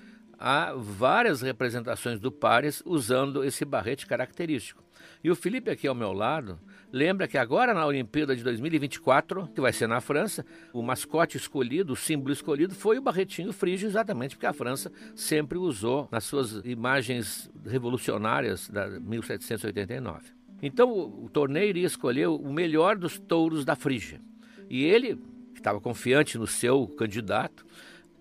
há 0.43 0.75
várias 0.75 1.41
representações 1.41 2.19
do 2.19 2.33
Pares 2.33 2.83
usando 2.85 3.45
esse 3.45 3.65
barrete 3.65 4.07
característico. 4.07 4.83
E 5.23 5.31
o 5.31 5.37
Felipe 5.37 5.71
aqui 5.71 5.87
ao 5.87 5.95
meu 5.95 6.13
lado 6.13 6.59
lembra 6.93 7.29
que 7.29 7.39
agora 7.39 7.73
na 7.73 7.87
Olimpíada 7.87 8.35
de 8.35 8.43
2024, 8.43 9.49
que 9.55 9.61
vai 9.61 9.73
ser 9.73 9.87
na 9.87 10.01
França, 10.01 10.45
o 10.73 10.83
mascote 10.83 11.37
escolhido, 11.37 11.93
o 11.93 11.97
símbolo 11.97 12.33
escolhido 12.33 12.75
foi 12.75 12.99
o 12.99 13.03
barretinho 13.03 13.53
frígio, 13.53 13.89
exatamente 13.89 14.35
porque 14.35 14.47
a 14.47 14.53
França 14.53 14.91
sempre 15.15 15.57
usou 15.57 16.09
nas 16.11 16.25
suas 16.25 16.61
imagens 16.65 17.49
revolucionárias 17.65 18.69
da 18.69 18.89
1789. 18.99 20.33
Então 20.61 20.91
o, 20.91 21.27
o 21.27 21.31
torneio 21.31 21.69
iria 21.69 21.87
escolher 21.87 22.27
o 22.27 22.53
melhor 22.53 22.97
dos 22.97 23.17
touros 23.17 23.65
da 23.65 23.77
Frígia. 23.77 24.21
E 24.69 24.85
ele 24.85 25.21
estava 25.55 25.81
confiante 25.81 26.37
no 26.37 26.49
seu 26.49 26.89
candidato, 26.89 27.65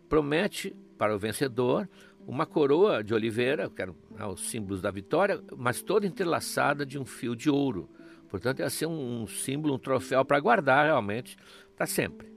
promete 0.07 0.75
para 1.01 1.15
o 1.15 1.17
vencedor 1.17 1.89
uma 2.27 2.45
coroa 2.45 3.03
de 3.03 3.13
oliveira, 3.13 3.69
que 3.69 3.81
eram 3.81 3.95
né, 4.11 4.25
os 4.25 4.49
símbolos 4.49 4.81
da 4.81 4.91
vitória, 4.91 5.41
mas 5.57 5.81
toda 5.81 6.05
entrelaçada 6.05 6.85
de 6.85 6.97
um 6.97 7.05
fio 7.05 7.35
de 7.35 7.49
ouro. 7.49 7.89
Portanto, 8.29 8.59
ia 8.59 8.69
ser 8.69 8.85
um, 8.85 9.23
um 9.23 9.27
símbolo, 9.27 9.75
um 9.75 9.79
troféu 9.79 10.23
para 10.23 10.39
guardar 10.39 10.85
realmente 10.85 11.37
para 11.75 11.85
sempre. 11.85 12.31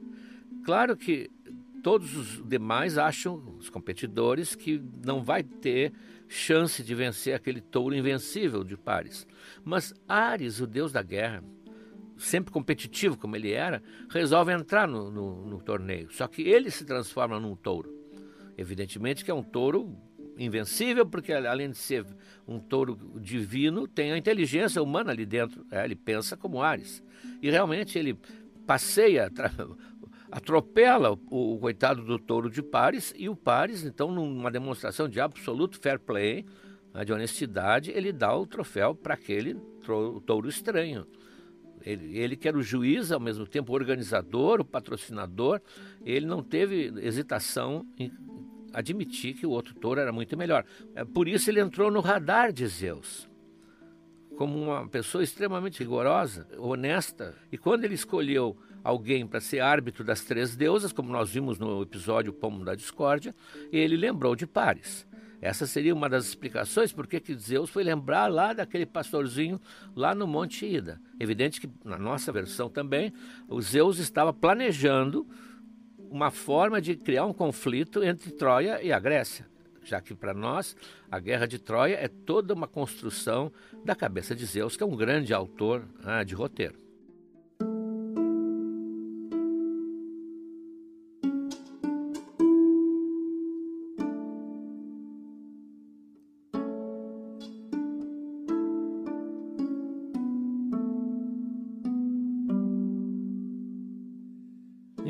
Claro 0.64 0.96
que 0.96 1.30
todos 1.82 2.16
os 2.16 2.42
demais 2.48 2.96
acham, 2.96 3.56
os 3.58 3.68
competidores, 3.68 4.54
que 4.54 4.82
não 5.04 5.22
vai 5.22 5.42
ter 5.42 5.92
chance 6.26 6.82
de 6.82 6.94
vencer 6.94 7.34
aquele 7.34 7.60
touro 7.60 7.94
invencível 7.94 8.64
de 8.64 8.76
Paris. 8.76 9.26
Mas 9.62 9.94
Ares, 10.08 10.60
o 10.60 10.66
deus 10.66 10.90
da 10.90 11.02
guerra, 11.02 11.44
sempre 12.16 12.52
competitivo 12.52 13.16
como 13.16 13.36
ele 13.36 13.52
era, 13.52 13.82
resolve 14.08 14.52
entrar 14.52 14.88
no, 14.88 15.10
no, 15.10 15.46
no 15.46 15.60
torneio. 15.60 16.10
Só 16.10 16.26
que 16.26 16.42
ele 16.42 16.70
se 16.70 16.84
transforma 16.84 17.38
num 17.38 17.54
touro. 17.54 18.03
Evidentemente 18.56 19.24
que 19.24 19.30
é 19.30 19.34
um 19.34 19.42
touro 19.42 19.96
invencível, 20.38 21.06
porque 21.06 21.32
além 21.32 21.70
de 21.70 21.76
ser 21.76 22.04
um 22.46 22.58
touro 22.58 22.98
divino, 23.20 23.86
tem 23.86 24.12
a 24.12 24.18
inteligência 24.18 24.82
humana 24.82 25.12
ali 25.12 25.24
dentro. 25.24 25.64
É, 25.70 25.84
ele 25.84 25.94
pensa 25.94 26.36
como 26.36 26.62
Ares. 26.62 27.02
E 27.40 27.50
realmente 27.50 27.98
ele 27.98 28.18
passeia, 28.66 29.30
atropela 30.30 31.12
o, 31.12 31.54
o, 31.54 31.58
coitado 31.58 32.02
do 32.02 32.18
touro 32.18 32.50
de 32.50 32.62
Pares, 32.62 33.12
e 33.16 33.28
o 33.28 33.36
Pares, 33.36 33.84
então, 33.84 34.10
numa 34.10 34.50
demonstração 34.50 35.08
de 35.08 35.20
absoluto 35.20 35.78
fair 35.78 35.98
play, 35.98 36.44
né, 36.92 37.04
de 37.04 37.12
honestidade, 37.12 37.90
ele 37.90 38.12
dá 38.12 38.34
o 38.34 38.46
troféu 38.46 38.94
para 38.94 39.14
aquele 39.14 39.54
touro 40.26 40.48
estranho. 40.48 41.06
Ele, 41.84 42.18
ele 42.18 42.36
que 42.36 42.48
era 42.48 42.56
o 42.56 42.62
juiz, 42.62 43.12
ao 43.12 43.20
mesmo 43.20 43.46
tempo 43.46 43.72
o 43.72 43.74
organizador, 43.74 44.60
o 44.60 44.64
patrocinador, 44.64 45.60
ele 46.04 46.26
não 46.26 46.42
teve 46.42 46.92
hesitação 47.02 47.86
em 47.98 48.10
admitir 48.72 49.34
que 49.34 49.46
o 49.46 49.50
outro 49.50 49.74
touro 49.74 50.00
era 50.00 50.12
muito 50.12 50.36
melhor. 50.36 50.64
É, 50.94 51.04
por 51.04 51.28
isso 51.28 51.50
ele 51.50 51.60
entrou 51.60 51.90
no 51.90 52.00
radar 52.00 52.52
de 52.52 52.66
Zeus, 52.66 53.28
como 54.36 54.60
uma 54.60 54.88
pessoa 54.88 55.22
extremamente 55.22 55.78
rigorosa, 55.78 56.48
honesta. 56.58 57.34
E 57.52 57.58
quando 57.58 57.84
ele 57.84 57.94
escolheu 57.94 58.56
alguém 58.82 59.26
para 59.26 59.40
ser 59.40 59.60
árbitro 59.60 60.04
das 60.04 60.22
três 60.22 60.56
deusas, 60.56 60.92
como 60.92 61.12
nós 61.12 61.30
vimos 61.30 61.58
no 61.58 61.82
episódio 61.82 62.32
Pomo 62.32 62.64
da 62.64 62.74
Discórdia, 62.74 63.34
ele 63.70 63.96
lembrou 63.96 64.34
de 64.34 64.46
Paris. 64.46 65.06
Essa 65.40 65.66
seria 65.66 65.94
uma 65.94 66.08
das 66.08 66.26
explicações 66.26 66.92
por 66.92 67.06
que 67.06 67.34
Zeus 67.34 67.70
foi 67.70 67.84
lembrar 67.84 68.28
lá 68.28 68.52
daquele 68.52 68.86
pastorzinho 68.86 69.60
lá 69.94 70.14
no 70.14 70.26
Monte 70.26 70.66
Ida. 70.66 71.00
Evidente 71.20 71.60
que 71.60 71.68
na 71.84 71.98
nossa 71.98 72.32
versão 72.32 72.68
também, 72.68 73.12
o 73.48 73.60
Zeus 73.60 73.98
estava 73.98 74.32
planejando 74.32 75.26
uma 76.10 76.30
forma 76.30 76.80
de 76.80 76.96
criar 76.96 77.26
um 77.26 77.32
conflito 77.32 78.02
entre 78.02 78.30
Troia 78.30 78.82
e 78.82 78.92
a 78.92 78.98
Grécia, 78.98 79.46
já 79.82 80.00
que 80.00 80.14
para 80.14 80.32
nós 80.32 80.76
a 81.10 81.18
guerra 81.18 81.46
de 81.46 81.58
Troia 81.58 81.96
é 81.96 82.08
toda 82.08 82.54
uma 82.54 82.68
construção 82.68 83.52
da 83.84 83.94
cabeça 83.94 84.34
de 84.34 84.46
Zeus, 84.46 84.76
que 84.76 84.82
é 84.82 84.86
um 84.86 84.96
grande 84.96 85.34
autor 85.34 85.84
ah, 86.04 86.22
de 86.22 86.34
roteiro. 86.34 86.83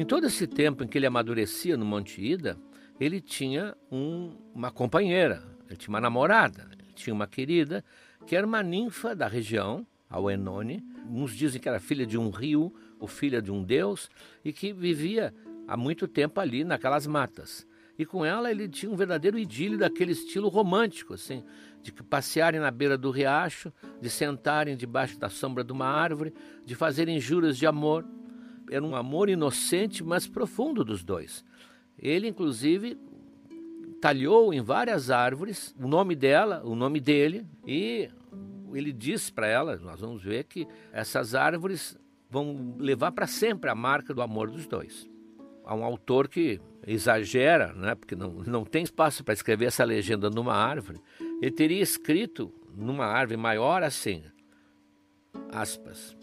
Em 0.04 0.06
todo 0.06 0.26
esse 0.26 0.46
tempo 0.46 0.84
em 0.84 0.87
que 0.87 0.99
ele 0.99 1.06
amadurecia 1.06 1.78
no 1.78 1.84
Monte 1.87 2.20
Ida, 2.20 2.58
ele 3.00 3.23
tinha 3.23 3.75
um, 3.90 4.37
uma 4.54 4.70
companheira, 4.70 5.42
ele 5.66 5.78
tinha 5.78 5.88
uma 5.88 5.99
namorada, 5.99 6.68
ele 6.78 6.92
tinha 6.92 7.14
uma 7.14 7.26
querida 7.26 7.82
que 8.26 8.37
era 8.37 8.46
uma 8.46 8.62
ninfa 8.62 9.16
da 9.16 9.26
região, 9.26 9.87
a 10.11 10.20
Oenone. 10.20 10.84
Uns 11.08 11.34
dizem 11.34 11.58
que 11.58 11.66
era 11.66 11.80
filha 11.80 12.04
de 12.04 12.18
um 12.18 12.28
rio 12.28 12.70
ou 13.00 13.08
filha 13.08 13.40
de 13.40 13.50
um 13.50 13.64
deus 13.64 14.11
e 14.44 14.52
que 14.52 14.75
vivia 14.75 15.34
há 15.66 15.75
muito 15.75 16.06
tempo 16.06 16.38
ali 16.38 16.64
naquelas 16.64 17.06
matas. 17.06 17.66
E 17.99 18.04
com 18.04 18.26
ela 18.26 18.50
ele 18.50 18.68
tinha 18.68 18.92
um 18.92 18.96
verdadeiro 18.96 19.38
idílio 19.38 19.78
daquele 19.78 20.12
estilo 20.12 20.50
romântico, 20.50 21.14
assim, 21.14 21.42
de 21.82 21.90
passearem 21.90 22.61
na 22.61 22.70
beira 22.70 22.99
do 22.99 23.11
riacho, 23.11 23.73
de 24.02 24.11
sentarem 24.11 24.76
debaixo 24.76 25.18
da 25.18 25.30
sombra 25.30 25.64
de 25.64 25.73
uma 25.73 25.87
árvore, 25.87 26.34
de 26.62 26.75
fazerem 26.75 27.18
juras 27.18 27.56
de 27.56 27.66
amor 27.66 28.04
era 28.71 28.85
um 28.85 28.94
amor 28.94 29.28
inocente, 29.28 30.02
mas 30.02 30.26
profundo 30.26 30.85
dos 30.85 31.02
dois. 31.02 31.44
Ele, 31.99 32.28
inclusive, 32.28 32.99
talhou 34.00 34.52
em 34.52 34.61
várias 34.61 35.11
árvores 35.11 35.75
o 35.80 35.88
nome 35.88 36.14
dela, 36.14 36.62
o 36.64 36.75
nome 36.75 37.00
dele, 37.00 37.47
e 37.66 38.11
ele 38.73 38.92
disse 38.92 39.33
para 39.33 39.47
ela, 39.47 39.76
nós 39.76 40.00
vamos 40.00 40.23
ver 40.23 40.44
que 40.44 40.66
essas 40.92 41.35
árvores 41.35 41.97
vão 42.28 42.75
levar 42.78 43.12
para 43.12 43.26
sempre 43.26 43.71
a 43.71 43.75
marca 43.75 44.12
do 44.12 44.21
amor 44.21 44.50
dos 44.50 44.66
dois. 44.66 45.09
Há 45.64 45.75
um 45.75 45.85
autor 45.85 46.28
que 46.28 46.61
exagera, 46.87 47.73
né, 47.73 47.94
porque 47.94 48.14
não, 48.14 48.30
não 48.47 48.64
tem 48.64 48.83
espaço 48.83 49.25
para 49.25 49.33
escrever 49.33 49.66
essa 49.66 49.85
legenda 49.85 50.28
numa 50.28 50.54
árvore. 50.54 51.00
Ele 51.40 51.50
teria 51.50 51.83
escrito 51.83 52.52
numa 52.76 53.06
árvore 53.06 53.38
maior 53.38 53.83
assim, 53.83 54.23
aspas, 55.50 56.16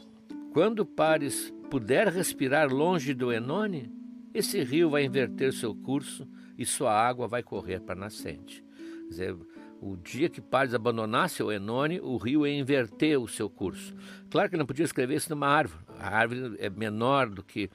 quando 0.53 0.85
pares 0.85 1.51
puder 1.71 2.09
respirar 2.09 2.69
longe 2.69 3.13
do 3.13 3.31
Enone, 3.31 3.89
esse 4.33 4.61
rio 4.61 4.89
vai 4.89 5.05
inverter 5.05 5.53
seu 5.53 5.73
curso 5.73 6.27
e 6.57 6.65
sua 6.65 6.91
água 6.93 7.29
vai 7.29 7.41
correr 7.41 7.79
para 7.79 7.95
a 7.95 7.97
nascente. 7.97 8.61
Quer 9.03 9.07
dizer, 9.07 9.37
o 9.81 9.95
dia 9.95 10.27
que 10.27 10.41
Paris 10.41 10.73
abandonasse 10.73 11.41
o 11.41 11.49
Enone, 11.49 12.01
o 12.01 12.17
rio 12.17 12.45
ia 12.45 12.59
inverter 12.59 13.17
o 13.17 13.25
seu 13.25 13.49
curso. 13.49 13.95
Claro 14.29 14.49
que 14.49 14.57
não 14.57 14.65
podia 14.65 14.83
escrever 14.83 15.15
isso 15.15 15.29
numa 15.29 15.47
árvore. 15.47 15.81
A 15.97 16.09
árvore 16.09 16.57
é 16.59 16.69
menor 16.69 17.29
do 17.29 17.41
que 17.41 17.69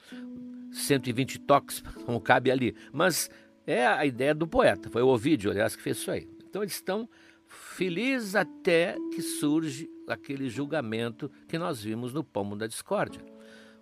120 0.71 1.39
toques, 1.39 1.81
como 2.05 2.21
cabe 2.21 2.51
ali. 2.51 2.75
Mas 2.93 3.31
é 3.65 3.83
a 3.83 4.05
ideia 4.05 4.35
do 4.35 4.47
poeta. 4.47 4.91
Foi 4.91 5.01
o 5.01 5.07
Ovídio, 5.07 5.49
aliás, 5.49 5.75
que 5.75 5.81
fez 5.81 5.97
isso 5.97 6.11
aí. 6.11 6.29
Então 6.47 6.61
eles 6.61 6.75
estão 6.75 7.09
felizes 7.47 8.35
até 8.35 8.95
que 9.15 9.23
surge 9.23 9.89
aquele 10.07 10.49
julgamento 10.51 11.31
que 11.47 11.57
nós 11.57 11.81
vimos 11.81 12.13
no 12.13 12.23
Pomo 12.23 12.55
da 12.55 12.67
Discórdia. 12.67 13.36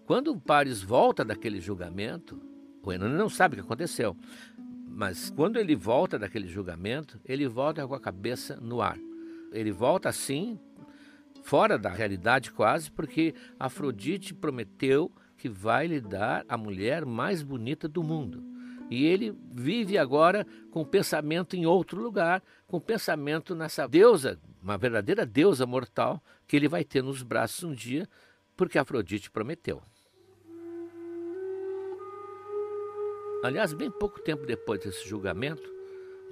Quando 0.06 0.32
o 0.32 0.40
Paris 0.40 0.84
volta 0.84 1.26
daquele 1.26 1.60
julgamento, 1.60 2.40
o 2.84 2.94
Enone 2.94 3.16
não 3.16 3.28
sabe 3.28 3.54
o 3.54 3.58
que 3.58 3.66
aconteceu, 3.66 4.16
mas 4.88 5.32
quando 5.32 5.58
ele 5.58 5.76
volta 5.76 6.20
daquele 6.20 6.48
julgamento, 6.48 7.20
ele 7.26 7.48
volta 7.48 7.88
com 7.88 7.96
a 7.96 8.00
cabeça 8.00 8.56
no 8.62 8.82
ar. 8.82 9.00
Ele 9.52 9.72
volta 9.72 10.08
assim, 10.08 10.60
fora 11.42 11.78
da 11.78 11.90
realidade 11.90 12.52
quase, 12.52 12.92
porque 12.92 13.34
Afrodite 13.60 14.34
prometeu 14.34 15.12
que 15.38 15.50
vai 15.50 15.88
lhe 15.88 16.00
dar 16.00 16.46
a 16.48 16.56
mulher 16.56 17.04
mais 17.04 17.42
bonita 17.42 17.88
do 17.88 18.04
mundo. 18.04 18.44
E 18.92 19.06
ele 19.06 19.36
vive 19.52 19.98
agora 19.98 20.46
com 20.70 20.82
o 20.82 20.86
pensamento 20.86 21.56
em 21.56 21.66
outro 21.66 22.00
lugar, 22.00 22.44
com 22.68 22.78
o 22.78 22.82
pensamento 22.82 23.56
nessa 23.56 23.88
deusa, 23.88 24.40
uma 24.62 24.78
verdadeira 24.78 25.26
deusa 25.26 25.66
mortal, 25.66 26.24
que 26.48 26.56
ele 26.56 26.68
vai 26.68 26.84
ter 26.84 27.02
nos 27.02 27.24
braços 27.24 27.64
um 27.64 27.74
dia, 27.74 28.08
porque 28.56 28.78
Afrodite 28.78 29.32
prometeu. 29.32 29.82
Aliás, 33.44 33.74
bem 33.74 33.92
pouco 33.92 34.20
tempo 34.20 34.46
depois 34.46 34.80
desse 34.80 35.08
julgamento, 35.08 35.72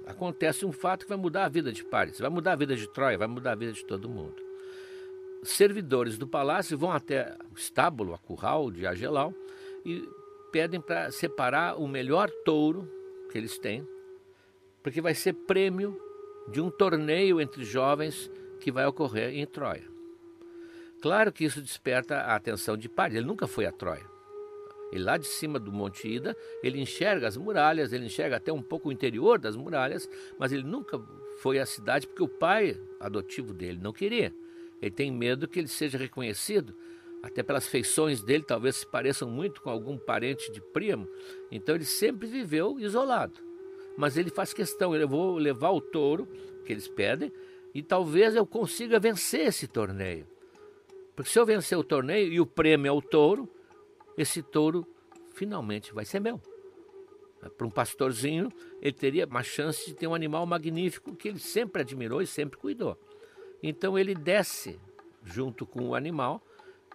acontece 0.06 0.66
um 0.66 0.72
fato 0.72 1.04
que 1.04 1.08
vai 1.08 1.18
mudar 1.18 1.44
a 1.44 1.48
vida 1.48 1.72
de 1.72 1.84
Paris, 1.84 2.18
vai 2.18 2.30
mudar 2.30 2.52
a 2.52 2.56
vida 2.56 2.76
de 2.76 2.88
Troia, 2.88 3.16
vai 3.16 3.28
mudar 3.28 3.52
a 3.52 3.56
vida 3.56 3.72
de 3.72 3.84
todo 3.84 4.08
mundo. 4.08 4.42
Servidores 5.42 6.16
do 6.16 6.26
palácio 6.26 6.76
vão 6.76 6.90
até 6.90 7.36
o 7.52 7.58
estábulo, 7.58 8.14
a 8.14 8.18
curral 8.18 8.70
de 8.70 8.86
Agelau, 8.86 9.34
e 9.84 10.08
pedem 10.50 10.80
para 10.80 11.10
separar 11.10 11.78
o 11.80 11.86
melhor 11.86 12.30
touro 12.44 12.88
que 13.30 13.36
eles 13.36 13.58
têm, 13.58 13.86
porque 14.82 15.00
vai 15.00 15.14
ser 15.14 15.32
prêmio 15.32 16.00
de 16.48 16.60
um 16.60 16.70
torneio 16.70 17.40
entre 17.40 17.64
jovens 17.64 18.30
que 18.60 18.70
vai 18.70 18.86
ocorrer 18.86 19.34
em 19.34 19.46
Troia. 19.46 19.84
Claro 21.02 21.32
que 21.32 21.44
isso 21.44 21.60
desperta 21.60 22.16
a 22.16 22.34
atenção 22.34 22.76
de 22.76 22.88
Paris, 22.88 23.16
ele 23.16 23.26
nunca 23.26 23.46
foi 23.46 23.66
a 23.66 23.72
Troia. 23.72 24.13
Ele 24.94 25.02
lá 25.02 25.16
de 25.16 25.26
cima 25.26 25.58
do 25.58 25.72
Monte 25.72 26.06
Ida, 26.06 26.36
ele 26.62 26.80
enxerga 26.80 27.26
as 27.26 27.36
muralhas, 27.36 27.92
ele 27.92 28.06
enxerga 28.06 28.36
até 28.36 28.52
um 28.52 28.62
pouco 28.62 28.88
o 28.88 28.92
interior 28.92 29.40
das 29.40 29.56
muralhas, 29.56 30.08
mas 30.38 30.52
ele 30.52 30.62
nunca 30.62 31.02
foi 31.38 31.58
à 31.58 31.66
cidade 31.66 32.06
porque 32.06 32.22
o 32.22 32.28
pai 32.28 32.80
adotivo 33.00 33.52
dele 33.52 33.80
não 33.82 33.92
queria. 33.92 34.32
Ele 34.80 34.92
tem 34.92 35.10
medo 35.10 35.48
que 35.48 35.58
ele 35.58 35.66
seja 35.66 35.98
reconhecido 35.98 36.76
até 37.24 37.42
pelas 37.42 37.66
feições 37.66 38.22
dele, 38.22 38.44
talvez 38.44 38.76
se 38.76 38.86
pareçam 38.86 39.28
muito 39.28 39.62
com 39.62 39.68
algum 39.68 39.98
parente 39.98 40.52
de 40.52 40.60
primo. 40.60 41.08
Então 41.50 41.74
ele 41.74 41.84
sempre 41.84 42.28
viveu 42.28 42.78
isolado. 42.78 43.40
Mas 43.96 44.16
ele 44.16 44.30
faz 44.30 44.52
questão, 44.52 44.94
eu 44.94 45.08
vou 45.08 45.36
levar 45.38 45.70
o 45.70 45.80
touro 45.80 46.28
que 46.64 46.72
eles 46.72 46.86
pedem 46.86 47.32
e 47.74 47.82
talvez 47.82 48.36
eu 48.36 48.46
consiga 48.46 49.00
vencer 49.00 49.48
esse 49.48 49.66
torneio. 49.66 50.24
Porque 51.16 51.30
se 51.30 51.38
eu 51.38 51.44
vencer 51.44 51.76
o 51.76 51.82
torneio 51.82 52.32
e 52.32 52.40
o 52.40 52.46
prêmio 52.46 52.88
é 52.88 52.92
o 52.92 53.02
touro, 53.02 53.48
esse 54.16 54.42
touro 54.42 54.86
finalmente 55.34 55.92
vai 55.92 56.04
ser 56.04 56.20
meu. 56.20 56.40
Para 57.56 57.66
um 57.66 57.70
pastorzinho, 57.70 58.50
ele 58.80 58.92
teria 58.92 59.26
uma 59.26 59.42
chance 59.42 59.86
de 59.86 59.94
ter 59.94 60.06
um 60.06 60.14
animal 60.14 60.46
magnífico 60.46 61.14
que 61.14 61.28
ele 61.28 61.38
sempre 61.38 61.82
admirou 61.82 62.22
e 62.22 62.26
sempre 62.26 62.58
cuidou. 62.58 62.98
Então 63.62 63.98
ele 63.98 64.14
desce 64.14 64.80
junto 65.22 65.66
com 65.66 65.88
o 65.88 65.94
animal 65.94 66.42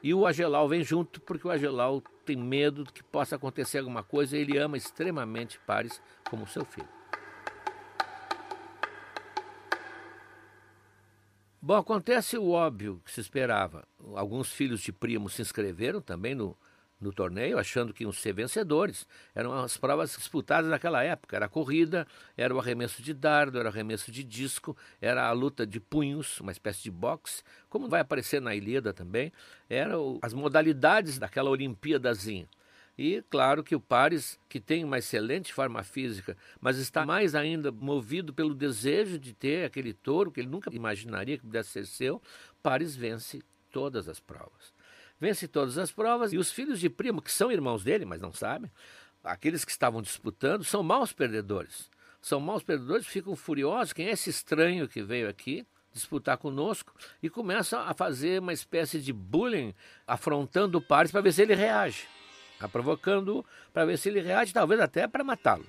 e 0.01 0.13
o 0.13 0.25
Agelau 0.25 0.67
vem 0.67 0.83
junto 0.83 1.21
porque 1.21 1.47
o 1.47 1.51
Agelau 1.51 2.01
tem 2.25 2.37
medo 2.37 2.83
de 2.83 2.93
que 2.93 3.03
possa 3.03 3.35
acontecer 3.35 3.79
alguma 3.79 4.03
coisa 4.03 4.37
e 4.37 4.41
ele 4.41 4.57
ama 4.57 4.77
extremamente 4.77 5.59
Paris 5.59 6.01
como 6.29 6.47
seu 6.47 6.63
filho. 6.63 6.87
Bom, 11.61 11.75
acontece 11.75 12.37
o 12.37 12.51
óbvio 12.51 13.01
que 13.03 13.11
se 13.11 13.19
esperava. 13.19 13.85
Alguns 14.15 14.51
filhos 14.51 14.79
de 14.79 14.93
primo 14.93 15.29
se 15.29 15.41
inscreveram 15.41 16.01
também 16.01 16.33
no, 16.33 16.57
no 16.99 17.13
torneio, 17.13 17.57
achando 17.57 17.93
que 17.93 18.03
iam 18.03 18.11
ser 18.11 18.33
vencedores. 18.33 19.07
Eram 19.33 19.53
as 19.53 19.77
provas 19.77 20.15
disputadas 20.15 20.69
naquela 20.69 21.03
época. 21.03 21.35
Era 21.35 21.45
a 21.45 21.49
corrida, 21.49 22.05
era 22.35 22.53
o 22.53 22.59
arremesso 22.59 23.01
de 23.01 23.13
dardo, 23.13 23.57
era 23.57 23.69
o 23.69 23.71
arremesso 23.71 24.11
de 24.11 24.23
disco, 24.23 24.75
era 24.99 25.27
a 25.27 25.31
luta 25.31 25.65
de 25.65 25.79
punhos, 25.79 26.39
uma 26.41 26.51
espécie 26.51 26.83
de 26.83 26.91
boxe, 26.91 27.41
como 27.69 27.87
vai 27.87 28.01
aparecer 28.01 28.41
na 28.41 28.53
Ilíada 28.53 28.93
também. 28.93 29.31
Eram 29.69 30.19
as 30.21 30.33
modalidades 30.33 31.17
daquela 31.17 31.49
Olimpíadazinha. 31.49 32.47
E 32.97 33.23
claro 33.29 33.63
que 33.63 33.73
o 33.73 33.79
Paris, 33.79 34.37
que 34.49 34.59
tem 34.59 34.83
uma 34.83 34.97
excelente 34.97 35.53
forma 35.53 35.81
física, 35.83 36.35
mas 36.59 36.77
está 36.77 37.05
mais 37.05 37.33
ainda 37.33 37.71
movido 37.71 38.33
pelo 38.33 38.53
desejo 38.53 39.17
de 39.17 39.31
ter 39.31 39.63
aquele 39.63 39.93
touro 39.93 40.29
que 40.29 40.41
ele 40.41 40.49
nunca 40.49 40.69
imaginaria 40.75 41.37
que 41.37 41.45
pudesse 41.45 41.69
ser 41.69 41.85
seu, 41.85 42.21
Paris 42.61 42.97
vence 42.97 43.41
todas 43.71 44.09
as 44.09 44.19
provas 44.19 44.73
vence 45.19 45.47
todas 45.47 45.77
as 45.77 45.91
provas, 45.91 46.33
e 46.33 46.37
os 46.37 46.51
filhos 46.51 46.79
de 46.79 46.89
primo, 46.89 47.21
que 47.21 47.31
são 47.31 47.51
irmãos 47.51 47.83
dele, 47.83 48.05
mas 48.05 48.21
não 48.21 48.31
sabem, 48.31 48.71
aqueles 49.23 49.65
que 49.65 49.71
estavam 49.71 50.01
disputando, 50.01 50.63
são 50.63 50.81
maus 50.81 51.11
perdedores. 51.13 51.89
São 52.21 52.39
maus 52.39 52.63
perdedores, 52.63 53.07
ficam 53.07 53.35
furiosos. 53.35 53.93
Quem 53.93 54.07
é 54.07 54.11
esse 54.11 54.29
estranho 54.29 54.87
que 54.87 55.01
veio 55.01 55.29
aqui 55.29 55.65
disputar 55.91 56.37
conosco? 56.37 56.93
E 57.23 57.29
começam 57.29 57.81
a 57.81 57.93
fazer 57.93 58.39
uma 58.39 58.53
espécie 58.53 58.99
de 58.99 59.13
bullying, 59.13 59.73
afrontando 60.05 60.77
o 60.77 60.81
Paris 60.81 61.11
para 61.11 61.21
ver 61.21 61.31
se 61.31 61.41
ele 61.41 61.55
reage. 61.55 62.07
Tá 62.59 62.67
provocando 62.67 63.45
para 63.71 63.85
ver 63.85 63.97
se 63.97 64.09
ele 64.09 64.19
reage, 64.19 64.53
talvez 64.53 64.81
até 64.81 65.07
para 65.07 65.23
matá-lo. 65.23 65.65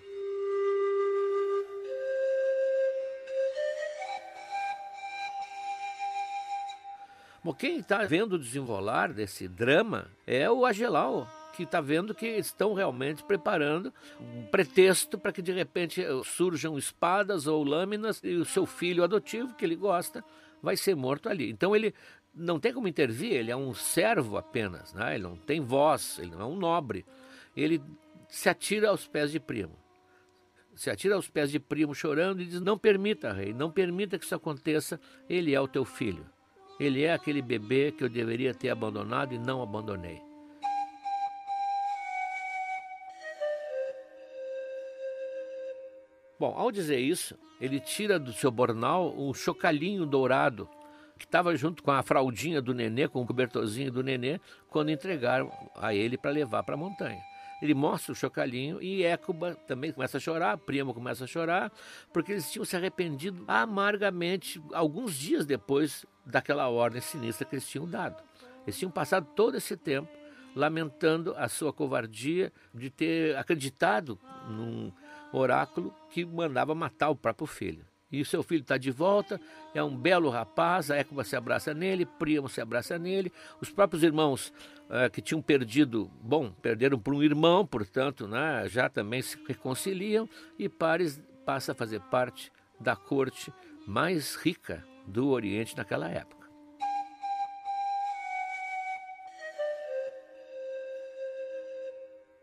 Bom, 7.42 7.55
quem 7.55 7.79
está 7.79 8.05
vendo 8.05 8.35
o 8.35 8.38
desenrolar 8.38 9.14
desse 9.14 9.48
drama 9.48 10.11
é 10.26 10.50
o 10.50 10.66
Agelau, 10.66 11.26
que 11.57 11.62
está 11.62 11.81
vendo 11.81 12.14
que 12.14 12.26
estão 12.26 12.74
realmente 12.74 13.24
preparando 13.24 13.90
um 14.20 14.44
pretexto 14.44 15.18
para 15.18 15.33
que 15.33 15.40
de 15.40 15.50
repente 15.50 16.03
surjam 16.22 16.76
espadas 16.76 17.46
ou 17.46 17.64
lâminas 17.64 18.20
e 18.22 18.35
o 18.35 18.44
seu 18.44 18.66
filho 18.66 19.03
adotivo, 19.03 19.55
que 19.55 19.64
ele 19.64 19.74
gosta, 19.74 20.22
vai 20.62 20.76
ser 20.76 20.94
morto 20.94 21.31
ali. 21.31 21.50
Então 21.50 21.74
ele 21.74 21.94
não 22.35 22.61
tem 22.61 22.74
como 22.74 22.87
intervir, 22.87 23.33
ele 23.33 23.50
é 23.50 23.57
um 23.57 23.72
servo 23.72 24.37
apenas, 24.37 24.92
né? 24.92 25.14
ele 25.14 25.24
não 25.24 25.37
tem 25.37 25.62
voz, 25.62 26.18
ele 26.18 26.33
não 26.33 26.42
é 26.42 26.46
um 26.46 26.57
nobre. 26.57 27.07
Ele 27.57 27.83
se 28.29 28.50
atira 28.50 28.90
aos 28.90 29.07
pés 29.09 29.33
de 29.33 29.40
primo. 29.40 29.79
Se 30.74 30.90
atira 30.90 31.14
aos 31.14 31.26
pés 31.26 31.50
de 31.50 31.59
primo 31.59 31.94
chorando 31.94 32.42
e 32.42 32.46
diz: 32.46 32.61
Não 32.61 32.79
permita, 32.79 33.33
rei, 33.33 33.53
não 33.53 33.70
permita 33.70 34.18
que 34.18 34.24
isso 34.24 34.35
aconteça, 34.35 35.00
ele 35.29 35.55
é 35.55 35.61
o 35.61 35.66
teu 35.66 35.85
filho. 35.85 36.24
Ele 36.81 37.05
é 37.05 37.12
aquele 37.12 37.43
bebê 37.43 37.93
que 37.93 38.03
eu 38.03 38.09
deveria 38.09 38.55
ter 38.55 38.71
abandonado 38.71 39.35
e 39.35 39.38
não 39.38 39.62
abandonei. 39.62 40.23
Bom, 46.38 46.55
ao 46.57 46.73
dizer 46.73 46.99
isso, 46.99 47.38
ele 47.61 47.79
tira 47.79 48.19
do 48.19 48.33
seu 48.33 48.51
bornal 48.51 49.14
um 49.14 49.35
chocalhinho 49.35 50.07
dourado 50.07 50.66
que 51.19 51.27
estava 51.27 51.55
junto 51.55 51.83
com 51.83 51.90
a 51.90 52.03
fraldinha 52.03 52.62
do 52.62 52.73
nenê, 52.73 53.07
com 53.07 53.21
o 53.21 53.27
cobertorzinho 53.27 53.93
do 53.93 54.03
nenê, 54.03 54.40
quando 54.71 54.90
entregaram 54.90 55.53
a 55.77 55.95
ele 55.95 56.16
para 56.16 56.31
levar 56.31 56.62
para 56.62 56.77
a 56.77 56.79
montanha. 56.79 57.21
Ele 57.61 57.75
mostra 57.75 58.12
o 58.12 58.14
chocalhinho 58.14 58.83
e 58.83 59.03
Écuba 59.03 59.55
também 59.66 59.92
começa 59.92 60.16
a 60.16 60.20
chorar, 60.20 60.57
Primo 60.59 60.94
começa 60.94 61.25
a 61.25 61.27
chorar, 61.27 61.73
porque 62.12 62.33
eles 62.33 62.51
tinham 62.51 62.64
se 62.64 62.77
arrependido 62.77 63.44
amargamente 63.46 64.62
alguns 64.73 65.14
dias 65.14 65.44
depois 65.44 66.07
daquela 66.25 66.68
ordem 66.68 67.01
sinistra 67.01 67.46
que 67.46 67.55
eles 67.55 67.68
tinham 67.68 67.88
dado. 67.88 68.23
Eles 68.64 68.79
tinham 68.79 68.90
passado 68.90 69.27
todo 69.35 69.57
esse 69.57 69.77
tempo 69.77 70.09
lamentando 70.55 71.35
a 71.37 71.49
sua 71.49 71.73
covardia 71.73 72.53
de 72.75 72.90
ter 72.90 73.37
acreditado 73.37 74.18
num 74.49 74.92
oráculo 75.33 75.94
que 76.11 76.25
mandava 76.25 76.75
matar 76.75 77.11
o 77.11 77.16
próprio 77.16 77.46
filho. 77.46 77.89
E 78.11 78.20
o 78.20 78.25
seu 78.25 78.42
filho 78.42 78.62
está 78.62 78.77
de 78.77 78.90
volta, 78.90 79.40
é 79.75 79.83
um 79.83 79.96
belo 79.96 80.31
rapaz, 80.31 80.90
a 80.90 80.96
Écuba 80.96 81.23
se 81.23 81.37
abraça 81.37 81.73
nele, 81.73 82.05
Primo 82.05 82.49
se 82.49 82.61
abraça 82.61 82.99
nele. 82.99 83.33
Os 83.61 83.70
próprios 83.70 84.03
irmãos 84.03 84.53
uh, 84.88 85.11
que 85.12 85.23
tinham 85.23 85.40
perdido, 85.40 86.11
bom, 86.20 86.51
perderam 86.51 86.99
por 86.99 87.14
um 87.14 87.23
irmão, 87.23 87.64
portanto, 87.64 88.27
né, 88.27 88.68
já 88.68 88.88
também 88.88 89.23
se 89.23 89.38
reconciliam 89.46 90.29
e 90.59 90.68
Paris 90.68 91.23
passa 91.44 91.73
a 91.73 91.75
fazer 91.75 92.01
parte 92.03 92.51
da 92.81 92.96
corte 92.96 93.53
mais 93.87 94.35
rica 94.35 94.85
do 95.07 95.29
Oriente 95.29 95.77
naquela 95.77 96.09
época. 96.09 96.39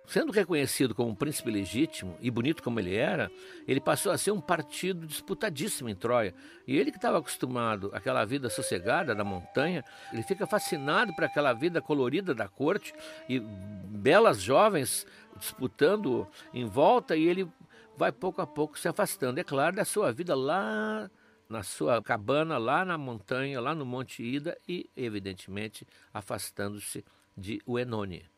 Sendo 0.07 0.31
reconhecido 0.31 0.95
como 0.95 1.09
um 1.09 1.15
príncipe 1.15 1.51
legítimo 1.51 2.17
e 2.21 2.31
bonito 2.31 2.63
como 2.63 2.79
ele 2.79 2.95
era, 2.95 3.29
ele 3.67 3.81
passou 3.81 4.09
a 4.09 4.17
ser 4.17 4.31
um 4.31 4.39
partido 4.39 5.05
disputadíssimo 5.05 5.89
em 5.89 5.95
Troia. 5.95 6.33
E 6.65 6.77
ele 6.77 6.91
que 6.91 6.97
estava 6.97 7.17
acostumado 7.17 7.91
àquela 7.93 8.23
vida 8.23 8.49
sossegada 8.49 9.13
da 9.13 9.25
montanha, 9.25 9.83
ele 10.13 10.23
fica 10.23 10.47
fascinado 10.47 11.13
por 11.13 11.25
aquela 11.25 11.51
vida 11.51 11.81
colorida 11.81 12.33
da 12.33 12.47
corte 12.47 12.93
e 13.27 13.37
belas 13.39 14.41
jovens 14.41 15.05
disputando 15.37 16.25
em 16.53 16.65
volta 16.65 17.13
e 17.17 17.27
ele 17.27 17.45
vai 17.97 18.13
pouco 18.13 18.41
a 18.41 18.47
pouco 18.47 18.79
se 18.79 18.87
afastando, 18.87 19.41
é 19.41 19.43
claro, 19.43 19.75
da 19.75 19.83
sua 19.83 20.13
vida 20.13 20.33
lá 20.33 21.11
na 21.49 21.63
sua 21.63 22.01
cabana, 22.01 22.57
lá 22.57 22.85
na 22.85 22.97
montanha, 22.97 23.59
lá 23.59 23.75
no 23.75 23.85
Monte 23.85 24.23
Ida 24.23 24.57
e, 24.67 24.89
evidentemente, 24.95 25.85
afastando-se 26.13 27.03
de 27.35 27.61
Uenone. 27.67 28.36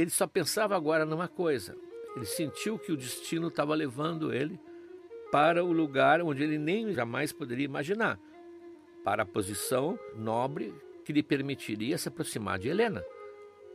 Ele 0.00 0.10
só 0.10 0.26
pensava 0.26 0.74
agora 0.74 1.04
numa 1.04 1.28
coisa: 1.28 1.76
Ele 2.16 2.24
sentiu 2.24 2.78
que 2.78 2.90
o 2.90 2.96
destino 2.96 3.48
estava 3.48 3.74
levando 3.74 4.32
ele 4.32 4.58
para 5.30 5.62
o 5.62 5.72
lugar 5.72 6.22
onde 6.22 6.42
ele 6.42 6.58
nem 6.58 6.92
jamais 6.92 7.32
poderia 7.32 7.66
imaginar 7.66 8.18
para 9.04 9.22
a 9.22 9.26
posição 9.26 9.98
nobre 10.16 10.74
que 11.04 11.12
lhe 11.12 11.22
permitiria 11.22 11.98
se 11.98 12.08
aproximar 12.08 12.58
de 12.58 12.68
Helena 12.68 13.04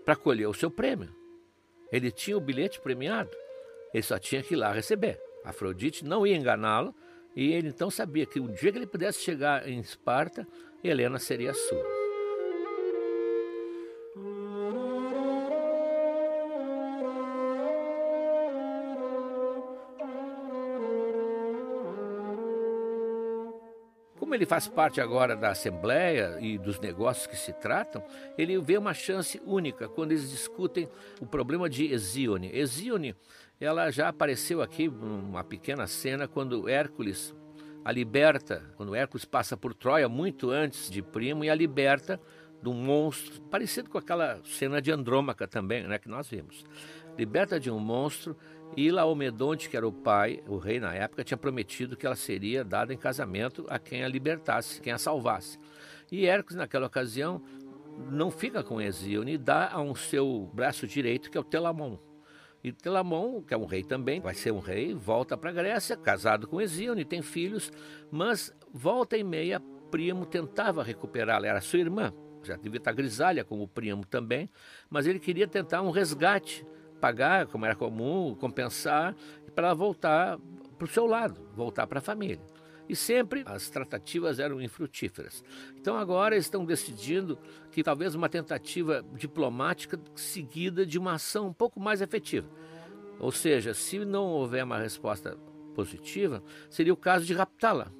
para 0.04 0.16
colher 0.16 0.48
o 0.48 0.54
seu 0.54 0.70
prêmio. 0.70 1.16
Ele 1.92 2.12
tinha 2.12 2.38
o 2.38 2.42
bilhete 2.42 2.82
premiado, 2.82 3.32
ele 3.94 4.04
só 4.04 4.18
tinha 4.18 4.42
que 4.42 4.56
ir 4.56 4.58
lá 4.58 4.72
receber. 4.72 5.20
Afrodite 5.44 6.04
não 6.04 6.26
ia 6.26 6.36
enganá-lo 6.36 6.94
e 7.36 7.54
ele 7.54 7.70
então 7.70 7.92
sabia 7.92 8.26
que 8.26 8.40
o 8.40 8.48
dia 8.48 8.72
que 8.72 8.78
ele 8.80 8.88
pudesse 8.88 9.20
chegar 9.22 9.68
em 9.68 9.80
Esparta, 9.80 10.48
Helena 10.84 11.20
seria 11.20 11.54
sua. 11.54 12.05
Ele 24.36 24.46
faz 24.46 24.68
parte 24.68 25.02
agora 25.02 25.36
da 25.36 25.50
Assembleia 25.50 26.38
e 26.40 26.58
dos 26.58 26.80
negócios 26.80 27.26
que 27.26 27.36
se 27.36 27.54
tratam, 27.54 28.04
ele 28.38 28.60
vê 28.60 28.78
uma 28.78 28.94
chance 28.94 29.42
única 29.46 29.88
quando 29.88 30.12
eles 30.12 30.30
discutem 30.30 30.88
o 31.20 31.26
problema 31.26 31.70
de 31.70 31.92
Hesíone. 31.92 32.52
Hesíone, 32.56 33.16
ela 33.60 33.90
já 33.90 34.10
apareceu 34.10 34.62
aqui 34.62 34.88
numa 34.88 35.44
pequena 35.44 35.88
cena 35.88 36.28
quando 36.28 36.70
Hércules 36.70 37.34
a 37.84 37.92
liberta, 37.92 38.64
quando 38.76 38.96
Hércules 38.96 39.26
passa 39.26 39.56
por 39.56 39.74
Troia 39.74 40.10
muito 40.10 40.50
antes 40.50 40.90
de 40.90 41.04
Primo 41.04 41.44
e 41.44 41.50
a 41.52 41.56
liberta 41.56 42.20
de 42.62 42.68
um 42.68 42.74
monstro, 42.74 43.40
parecido 43.44 43.92
com 43.92 43.98
aquela 44.00 44.40
cena 44.44 44.82
de 44.82 44.92
Andrômaca 44.92 45.48
também, 45.48 45.84
né, 45.84 46.00
que 46.00 46.10
nós 46.10 46.28
vimos. 46.28 46.66
Liberta 47.16 47.60
de 47.60 47.70
um 47.70 47.80
monstro 47.80 48.36
e 48.76 48.92
Laomedonte, 48.92 49.70
que 49.70 49.78
era 49.78 49.88
o 49.88 49.92
pai, 49.92 50.44
o 50.48 50.58
rei 50.58 50.80
na 50.80 50.94
época, 50.94 51.24
tinha 51.24 51.38
prometido 51.38 51.96
que 51.96 52.06
ela 52.06 52.16
seria 52.16 52.64
dada 52.64 52.94
em 52.94 52.98
casamento 52.98 53.66
a 53.70 53.80
quem 53.80 54.04
a 54.04 54.08
libertasse, 54.08 54.82
quem 54.82 54.92
a 54.92 54.98
salvasse. 54.98 55.58
E 56.12 56.26
Hércules, 56.26 56.58
naquela 56.58 56.88
ocasião, 56.88 57.42
não 58.12 58.30
fica 58.30 58.64
com 58.64 58.82
Hesíone 58.82 59.34
e 59.34 59.38
dá 59.38 59.70
a 59.72 59.82
um 59.82 59.96
seu 59.96 60.50
braço 60.54 60.86
direito, 60.86 61.32
que 61.32 61.38
é 61.38 61.42
o 61.42 61.44
Telamon. 61.44 61.98
E 62.64 62.72
Telamon, 62.72 63.42
que 63.42 63.54
é 63.54 63.58
um 63.58 63.66
rei 63.66 63.84
também, 63.84 64.20
vai 64.20 64.34
ser 64.34 64.52
um 64.52 64.60
rei, 64.60 64.94
volta 64.94 65.38
para 65.38 65.52
a 65.52 65.54
Grécia, 65.54 65.96
casado 65.96 66.48
com 66.48 66.60
Hesíone, 66.60 67.06
tem 67.06 67.22
filhos, 67.22 67.72
mas 68.12 68.54
volta 68.74 69.18
e 69.18 69.24
meia, 69.24 69.62
Primo 69.92 70.26
tentava 70.26 70.84
recuperá-la, 70.84 71.48
era 71.48 71.62
sua 71.62 71.80
irmã, 71.80 72.12
já 72.44 72.56
devia 72.56 72.80
estar 72.80 72.92
grisalha 72.92 73.46
como 73.46 73.64
o 73.64 73.68
Primo 73.68 74.06
também, 74.06 74.50
mas 74.90 75.06
ele 75.06 75.20
queria 75.20 75.48
tentar 75.48 75.82
um 75.82 75.92
resgate 75.92 76.66
pagar, 77.06 77.46
como 77.46 77.66
era 77.66 77.76
comum, 77.76 78.34
compensar, 78.34 79.16
para 79.54 79.76
voltar 79.76 80.40
para 80.76 80.86
o 80.86 80.88
seu 80.88 81.06
lado, 81.06 81.40
voltar 81.56 81.86
para 81.86 82.00
a 82.00 82.02
família. 82.02 82.42
E 82.90 82.96
sempre 82.96 83.44
as 83.46 83.70
tratativas 83.70 84.40
eram 84.40 84.60
infrutíferas. 84.60 85.44
Então 85.80 85.98
agora 85.98 86.36
estão 86.36 86.66
decidindo 86.66 87.38
que 87.72 87.84
talvez 87.84 88.16
uma 88.16 88.28
tentativa 88.28 89.06
diplomática 89.14 90.00
seguida 90.16 90.84
de 90.84 90.98
uma 90.98 91.14
ação 91.14 91.46
um 91.48 91.54
pouco 91.54 91.80
mais 91.80 92.02
efetiva. 92.02 92.50
Ou 93.20 93.32
seja, 93.32 93.76
se 93.76 94.00
não 94.04 94.26
houver 94.26 94.64
uma 94.64 94.80
resposta 94.80 95.38
positiva, 95.76 96.44
seria 96.72 96.94
o 96.94 96.98
caso 96.98 97.24
de 97.24 97.36
raptá-la. 97.36 97.92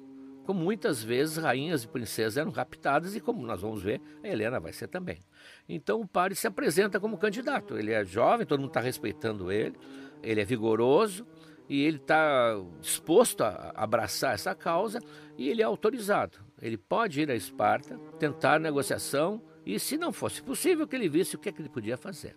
Como 0.44 0.64
muitas 0.64 1.00
vezes 1.00 1.36
rainhas 1.36 1.84
e 1.84 1.88
princesas 1.88 2.36
eram 2.36 2.50
raptadas 2.50 3.14
e 3.14 3.20
como 3.20 3.46
nós 3.46 3.60
vamos 3.60 3.82
ver, 3.82 4.00
a 4.22 4.28
Helena 4.28 4.58
vai 4.58 4.72
ser 4.72 4.88
também. 4.88 5.20
Então 5.68 6.00
o 6.00 6.06
Paris 6.06 6.38
se 6.38 6.46
apresenta 6.46 7.00
como 7.00 7.18
candidato. 7.18 7.76
Ele 7.76 7.92
é 7.92 8.04
jovem, 8.04 8.46
todo 8.46 8.60
mundo 8.60 8.70
está 8.70 8.80
respeitando 8.80 9.50
ele, 9.50 9.76
ele 10.22 10.40
é 10.40 10.44
vigoroso 10.44 11.26
e 11.68 11.82
ele 11.84 11.96
está 11.96 12.54
disposto 12.80 13.42
a 13.42 13.72
abraçar 13.74 14.34
essa 14.34 14.54
causa 14.54 15.00
e 15.36 15.48
ele 15.48 15.62
é 15.62 15.64
autorizado. 15.64 16.38
Ele 16.60 16.76
pode 16.76 17.20
ir 17.20 17.30
a 17.30 17.34
Esparta, 17.34 17.98
tentar 18.18 18.60
negociação 18.60 19.42
e, 19.64 19.78
se 19.78 19.96
não 19.96 20.12
fosse 20.12 20.42
possível, 20.42 20.86
que 20.86 20.94
ele 20.94 21.08
visse 21.08 21.36
o 21.36 21.38
que, 21.38 21.48
é 21.48 21.52
que 21.52 21.60
ele 21.60 21.68
podia 21.68 21.96
fazer. 21.96 22.36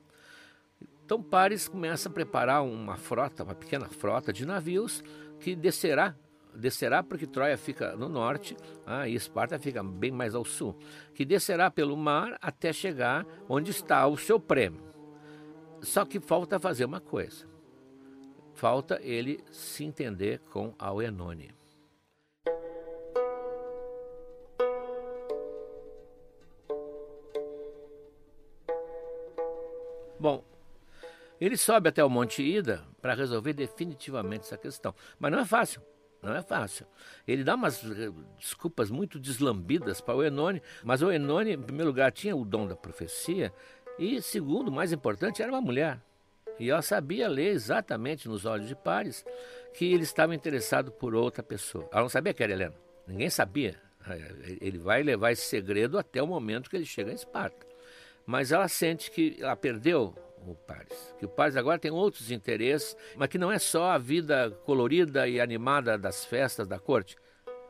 Então 1.06 1.22
Paris 1.24 1.68
começa 1.68 2.10
a 2.10 2.12
preparar 2.12 2.64
uma 2.64 2.98
frota, 2.98 3.44
uma 3.44 3.56
pequena 3.56 3.88
frota 3.88 4.34
de 4.34 4.46
navios 4.46 5.04
que 5.40 5.56
descerá 5.56 6.16
descerá 6.56 7.04
porque 7.04 7.28
Troia 7.28 7.58
fica 7.58 7.96
no 7.96 8.10
norte 8.10 8.56
ah, 8.86 9.08
e 9.08 9.16
Esparta 9.16 9.60
fica 9.60 9.84
bem 9.84 10.12
mais 10.12 10.36
ao 10.36 10.46
sul, 10.46 10.78
que 11.14 11.26
descerá 11.26 11.70
pelo 11.70 11.96
mar 11.96 12.38
até 12.42 12.74
chegar 12.74 13.26
onde 13.48 13.72
está 13.72 14.06
o 14.08 14.18
seu 14.18 14.40
prêmio. 14.40 14.84
Só 15.82 16.06
que 16.06 16.20
falta 16.20 16.60
fazer 16.60 16.86
uma 16.86 17.00
coisa. 17.00 17.48
Falta 18.54 19.00
ele 19.02 19.40
se 19.52 19.86
entender 19.86 20.40
com 20.52 20.74
Auenone. 20.78 21.54
Bom, 30.20 30.44
ele 31.40 31.56
sobe 31.56 31.88
até 31.88 32.04
o 32.04 32.10
Monte 32.10 32.44
Ida 32.44 32.84
para 33.02 33.14
resolver 33.14 33.54
definitivamente 33.54 34.42
essa 34.42 34.58
questão. 34.58 34.94
Mas 35.18 35.32
não 35.32 35.40
é 35.40 35.46
fácil. 35.46 35.82
Não 36.22 36.36
é 36.36 36.42
fácil. 36.42 36.86
Ele 37.28 37.44
dá 37.44 37.56
umas 37.56 37.84
eh, 37.84 38.12
desculpas 38.38 38.90
muito 38.90 39.18
deslambidas 39.18 40.02
para 40.02 40.16
o 40.16 40.24
Enone, 40.24 40.62
mas 40.84 41.02
o 41.02 41.12
Enone, 41.12 41.54
em 41.54 41.62
primeiro 41.62 41.90
lugar, 41.90 42.12
tinha 42.12 42.36
o 42.36 42.44
dom 42.44 42.68
da 42.68 42.76
profecia 42.76 43.54
e, 43.98 44.22
segundo, 44.22 44.72
mais 44.72 44.92
importante, 44.92 45.42
era 45.42 45.52
uma 45.52 45.62
mulher. 45.62 46.00
E 46.60 46.70
ela 46.70 46.82
sabia 46.82 47.30
ler 47.30 47.48
exatamente 47.54 48.28
nos 48.28 48.46
olhos 48.46 48.68
de 48.68 48.76
Pares 48.76 49.26
que 49.74 49.94
ele 49.94 50.04
estava 50.04 50.36
interessado 50.36 50.92
por 50.92 51.16
outra 51.16 51.42
pessoa. 51.42 51.88
Ela 51.92 52.02
não 52.02 52.10
sabia 52.10 52.34
que 52.34 52.44
era 52.44 52.52
Helena. 52.52 52.76
Ninguém 53.08 53.30
sabia. 53.30 53.80
Eh, 54.10 54.58
ele 54.60 54.78
vai 54.78 55.02
levar 55.02 55.32
esse 55.32 55.44
segredo 55.44 55.98
até 55.98 56.22
o 56.22 56.28
momento 56.28 56.70
que 56.70 56.76
ele 56.76 56.86
chega 56.86 57.12
em 57.12 57.16
Esparta. 57.16 57.66
Mas 58.26 58.52
ela 58.52 58.68
sente 58.68 59.10
que 59.10 59.38
ela 59.40 59.56
perdeu 59.56 60.14
o 60.46 60.56
Paris. 60.56 61.16
Que 61.18 61.26
o 61.26 61.30
Paris 61.30 61.56
agora 61.56 61.80
tem 61.80 61.92
outros 61.92 62.32
interesses, 62.32 62.96
mas 63.16 63.30
que 63.30 63.38
não 63.38 63.52
é 63.52 63.60
só 63.60 63.92
a 63.92 63.98
vida 63.98 64.52
colorida 64.66 65.28
e 65.28 65.40
animada 65.40 65.98
das 65.98 66.26
festas 66.26 66.68
da 66.68 66.80
corte. 66.80 67.16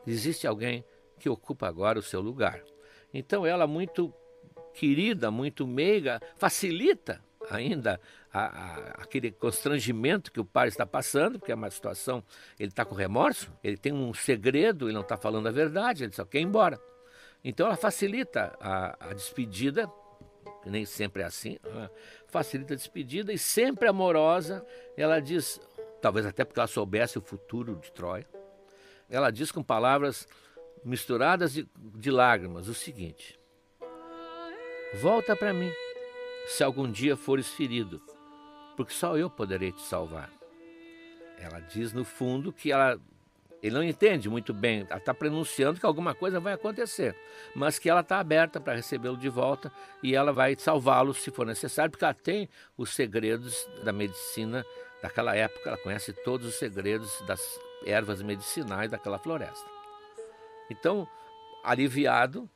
Existe 0.06 0.46
alguém 0.46 0.84
que 1.18 1.28
ocupa 1.28 1.66
agora 1.66 1.98
o 1.98 2.02
seu 2.02 2.20
lugar. 2.20 2.62
Então 3.12 3.44
ela 3.44 3.66
muito 3.66 4.12
querida, 4.72 5.30
muito 5.30 5.66
meiga, 5.66 6.20
facilita 6.36 7.22
ainda 7.50 8.00
a, 8.32 8.40
a, 8.40 8.76
aquele 9.02 9.30
constrangimento 9.30 10.30
que 10.30 10.40
o 10.40 10.44
pai 10.44 10.68
está 10.68 10.86
passando, 10.86 11.38
porque 11.38 11.52
é 11.52 11.54
uma 11.54 11.70
situação, 11.70 12.22
ele 12.58 12.68
está 12.68 12.84
com 12.84 12.94
remorso, 12.94 13.52
ele 13.62 13.76
tem 13.76 13.92
um 13.92 14.14
segredo, 14.14 14.86
ele 14.86 14.94
não 14.94 15.00
está 15.00 15.16
falando 15.16 15.48
a 15.48 15.50
verdade, 15.50 16.04
ele 16.04 16.12
só 16.12 16.24
quer 16.24 16.38
ir 16.38 16.44
embora. 16.44 16.80
Então 17.42 17.66
ela 17.66 17.76
facilita 17.76 18.56
a, 18.60 19.10
a 19.10 19.14
despedida 19.14 19.90
que 20.62 20.70
nem 20.70 20.84
sempre 20.84 21.22
é 21.22 21.26
assim, 21.26 21.58
né? 21.64 21.90
facilita 22.26 22.74
a 22.74 22.76
despedida 22.76 23.32
e 23.32 23.38
sempre 23.38 23.88
amorosa, 23.88 24.64
ela 24.96 25.20
diz, 25.20 25.60
talvez 26.00 26.26
até 26.26 26.44
porque 26.44 26.60
ela 26.60 26.66
soubesse 26.66 27.18
o 27.18 27.22
futuro 27.22 27.76
de 27.76 27.90
Troia, 27.92 28.26
ela 29.08 29.30
diz 29.30 29.50
com 29.50 29.62
palavras 29.62 30.28
misturadas 30.84 31.52
de, 31.52 31.68
de 31.76 32.10
lágrimas 32.10 32.68
o 32.68 32.74
seguinte: 32.74 33.38
Volta 35.00 35.34
para 35.34 35.52
mim, 35.52 35.72
se 36.46 36.62
algum 36.62 36.90
dia 36.90 37.16
fores 37.16 37.48
ferido, 37.48 38.02
porque 38.76 38.92
só 38.92 39.16
eu 39.16 39.28
poderei 39.28 39.72
te 39.72 39.82
salvar. 39.82 40.30
Ela 41.38 41.60
diz 41.60 41.92
no 41.92 42.04
fundo 42.04 42.52
que 42.52 42.70
ela 42.70 43.00
ele 43.62 43.74
não 43.74 43.82
entende 43.82 44.28
muito 44.28 44.54
bem, 44.54 44.86
está 44.90 45.12
pronunciando 45.12 45.78
que 45.78 45.86
alguma 45.86 46.14
coisa 46.14 46.40
vai 46.40 46.54
acontecer, 46.54 47.14
mas 47.54 47.78
que 47.78 47.90
ela 47.90 48.00
está 48.00 48.18
aberta 48.18 48.60
para 48.60 48.74
recebê-lo 48.74 49.16
de 49.16 49.28
volta 49.28 49.70
e 50.02 50.14
ela 50.14 50.32
vai 50.32 50.56
salvá-lo 50.56 51.12
se 51.12 51.30
for 51.30 51.46
necessário, 51.46 51.90
porque 51.90 52.04
ela 52.04 52.14
tem 52.14 52.48
os 52.76 52.94
segredos 52.94 53.68
da 53.84 53.92
medicina 53.92 54.64
daquela 55.02 55.36
época, 55.36 55.68
ela 55.68 55.78
conhece 55.78 56.12
todos 56.24 56.46
os 56.46 56.54
segredos 56.54 57.20
das 57.26 57.40
ervas 57.84 58.22
medicinais 58.22 58.90
daquela 58.90 59.18
floresta. 59.18 59.68
Então, 60.70 61.06
aliviado, 61.62 62.48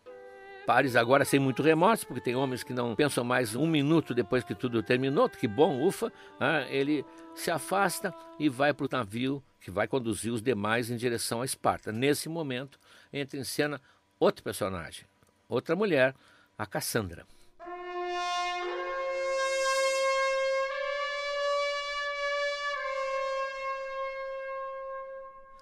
Pares 0.67 0.97
agora 0.97 1.25
sem 1.27 1.39
muito 1.39 1.63
remorso, 1.63 2.07
porque 2.07 2.23
tem 2.23 2.35
homens 2.35 2.63
que 2.63 2.73
não 2.73 2.95
pensam 2.95 3.23
mais 3.23 3.55
um 3.55 3.67
minuto 3.67 4.15
depois 4.15 4.43
que 4.43 4.55
tudo 4.55 4.83
terminou, 4.83 5.29
que 5.29 5.47
bom, 5.47 5.83
ufa, 5.87 6.11
ah, 6.41 6.63
ele 6.71 7.05
se 7.35 7.51
afasta 7.51 8.15
e 8.39 8.49
vai 8.49 8.73
para 8.73 8.87
o 8.87 8.89
navio 8.91 9.43
que 9.61 9.71
vai 9.71 9.87
conduzir 9.87 10.33
os 10.33 10.43
demais 10.43 10.91
em 10.91 10.97
direção 10.97 11.43
a 11.43 11.45
Esparta. 11.45 11.93
Nesse 11.93 12.29
momento, 12.29 12.79
entra 13.13 13.39
em 13.39 13.45
cena 13.45 13.81
outro 14.19 14.43
personagem, 14.43 15.05
outra 15.49 15.77
mulher, 15.77 16.15
a 16.57 16.65
Cassandra. 16.65 17.27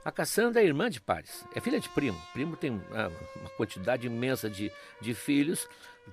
A 0.05 0.11
Cassandra 0.11 0.61
é 0.61 0.67
irmã 0.67 0.91
de 0.91 1.01
Paris, 1.01 1.45
é 1.55 1.61
filha 1.61 1.79
de 1.79 1.89
primo. 1.89 2.21
Primo 2.33 2.57
tem 2.57 2.83
ah, 2.91 3.09
uma 3.37 3.51
quantidade 3.51 4.05
imensa 4.05 4.51
de, 4.51 4.73
de 5.01 5.15
filhos, 5.15 5.69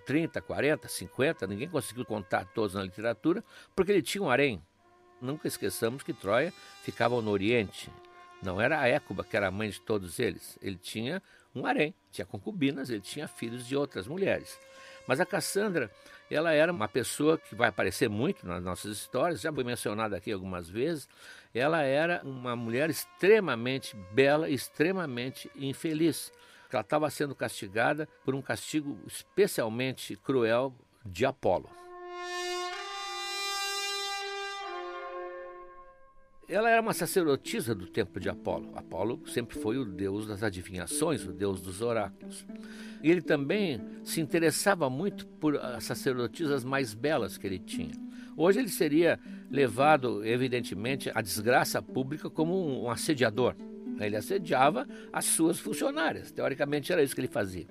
30, 0.06 0.40
40, 0.42 0.88
50, 0.88 1.48
ninguém 1.48 1.68
conseguiu 1.68 2.06
contar 2.06 2.46
todos 2.54 2.76
na 2.76 2.84
literatura, 2.84 3.44
porque 3.76 3.92
ele 3.92 4.04
tinha 4.04 4.24
um 4.24 4.30
harém. 4.30 4.62
Nunca 5.20 5.48
esqueçamos 5.48 6.04
que 6.04 6.14
Troia 6.14 6.54
ficava 6.84 7.20
no 7.20 7.32
Oriente. 7.32 7.92
Não 8.44 8.62
era 8.62 8.80
a 8.80 8.88
Écuba 8.88 9.24
que 9.24 9.36
era 9.36 9.48
a 9.48 9.52
mãe 9.52 9.70
de 9.72 9.82
todos 9.82 10.20
eles. 10.20 10.58
Ele 10.62 10.78
tinha 10.78 11.22
um 11.54 11.66
harém, 11.66 11.94
tinha 12.12 12.28
concubinas, 12.28 12.92
ele 12.92 13.02
tinha 13.02 13.28
filhos 13.28 13.68
de 13.68 13.76
outras 13.76 14.08
mulheres. 14.08 14.58
Mas 15.08 15.20
a 15.20 15.26
Cassandra, 15.26 15.92
ela 16.36 16.52
era 16.52 16.72
uma 16.72 16.88
pessoa 16.88 17.38
que 17.38 17.56
vai 17.56 17.70
aparecer 17.70 18.10
muito 18.10 18.46
nas 18.46 18.64
nossas 18.64 18.98
histórias, 18.98 19.42
já 19.42 19.52
foi 19.52 19.64
mencionada 19.64 20.16
aqui 20.16 20.32
algumas 20.32 20.70
vezes. 20.70 21.10
Ela 21.54 21.82
era 21.82 22.22
uma 22.24 22.56
mulher 22.56 22.90
extremamente 22.90 23.96
bela, 24.12 24.50
extremamente 24.50 25.50
infeliz. 25.56 26.32
Ela 26.72 26.82
estava 26.82 27.10
sendo 27.10 27.34
castigada 27.34 28.08
por 28.24 28.36
um 28.36 28.42
castigo 28.42 29.00
especialmente 29.08 30.16
cruel 30.16 30.74
de 31.04 31.26
Apolo. 31.26 31.70
Ela 36.50 36.70
era 36.70 36.82
uma 36.82 36.94
sacerdotisa 36.94 37.76
do 37.76 37.86
templo 37.86 38.20
de 38.20 38.28
Apolo. 38.28 38.72
Apolo 38.76 39.22
sempre 39.28 39.58
foi 39.60 39.78
o 39.78 39.86
deus 39.86 40.26
das 40.26 40.42
adivinhações, 40.42 41.24
o 41.24 41.32
deus 41.32 41.62
dos 41.62 41.82
oráculos. 41.82 42.46
E 43.04 43.10
ele 43.10 43.22
também 43.22 43.80
se 44.04 44.20
interessava 44.20 44.90
muito 44.90 45.28
por 45.28 45.58
as 45.58 45.84
sacerdotisas 45.84 46.64
mais 46.64 46.94
belas 46.94 47.38
que 47.38 47.46
ele 47.46 47.60
tinha. 47.60 47.94
Hoje 48.36 48.60
ele 48.60 48.70
seria 48.70 49.20
levado, 49.52 50.26
evidentemente, 50.26 51.12
à 51.14 51.22
desgraça 51.22 51.82
pública 51.82 52.30
como 52.30 52.84
um 52.84 52.90
assediador. 52.90 53.56
Ele 54.06 54.16
assediava 54.16 54.88
as 55.12 55.26
suas 55.26 55.60
funcionárias. 55.60 56.32
Teoricamente 56.32 56.92
era 56.92 57.04
isso 57.04 57.14
que 57.14 57.22
ele 57.22 57.28
fazia. 57.28 57.68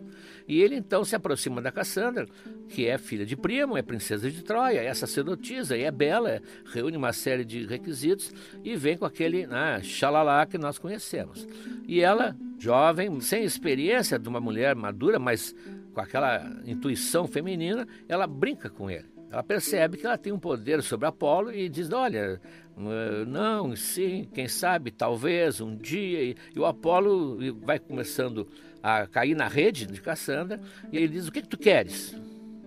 E 0.46 0.60
ele 0.60 0.76
então 0.76 1.04
se 1.04 1.16
aproxima 1.16 1.60
da 1.60 1.72
Cassandra, 1.72 2.26
que 2.68 2.86
é 2.86 2.98
filha 2.98 3.26
de 3.26 3.36
primo, 3.36 3.76
é 3.76 3.82
princesa 3.82 4.30
de 4.30 4.42
Troia, 4.42 4.80
é 4.80 4.92
sacerdotisa, 4.94 5.76
e 5.76 5.82
é 5.82 5.90
bela, 5.90 6.40
reúne 6.72 6.96
uma 6.96 7.12
série 7.12 7.44
de 7.44 7.66
requisitos 7.66 8.32
e 8.62 8.76
vem 8.76 8.96
com 8.96 9.04
aquele 9.04 9.46
xalalá 9.82 10.46
que 10.46 10.58
nós 10.58 10.78
conhecemos. 10.78 11.46
E 11.86 12.00
ela, 12.00 12.36
jovem, 12.58 13.20
sem 13.20 13.44
experiência 13.44 14.18
de 14.18 14.28
uma 14.28 14.40
mulher 14.40 14.74
madura, 14.74 15.18
mas 15.18 15.54
com 15.92 16.00
aquela 16.00 16.60
intuição 16.64 17.26
feminina, 17.26 17.86
ela 18.08 18.26
brinca 18.26 18.70
com 18.70 18.90
ele. 18.90 19.17
Ela 19.30 19.42
percebe 19.42 19.98
que 19.98 20.06
ela 20.06 20.16
tem 20.16 20.32
um 20.32 20.38
poder 20.38 20.82
sobre 20.82 21.06
Apolo 21.06 21.52
e 21.52 21.68
diz: 21.68 21.90
Olha, 21.92 22.40
eh, 22.76 23.24
não, 23.26 23.76
sim, 23.76 24.28
quem 24.32 24.48
sabe, 24.48 24.90
talvez, 24.90 25.60
um 25.60 25.76
dia. 25.76 26.22
E, 26.22 26.36
o 26.58 26.64
Apolo 26.64 27.38
vai 27.60 27.78
começando 27.78 28.48
a 28.82 29.06
cair 29.06 29.34
na 29.34 29.46
rede 29.46 29.86
de 29.86 30.00
Cassandra 30.00 30.60
e 30.90 30.96
ele 30.96 31.08
diz: 31.08 31.28
O 31.28 31.32
que, 31.32 31.42
que 31.42 31.48
tu 31.48 31.58
queres? 31.58 32.16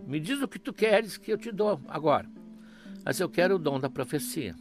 Me 0.05 0.19
diz 0.19 0.41
o 0.41 0.47
que 0.47 0.59
tu 0.59 0.71
queres 0.71 1.17
que 1.17 1.31
eu 1.31 1.37
te 1.37 1.51
dou 1.51 1.81
agora. 1.87 2.29
Mas 3.03 3.19
eu 3.19 3.27
quero 3.27 3.55
o 3.55 3.59
dom 3.59 3.79
da 3.79 3.89
profecia. 3.89 4.55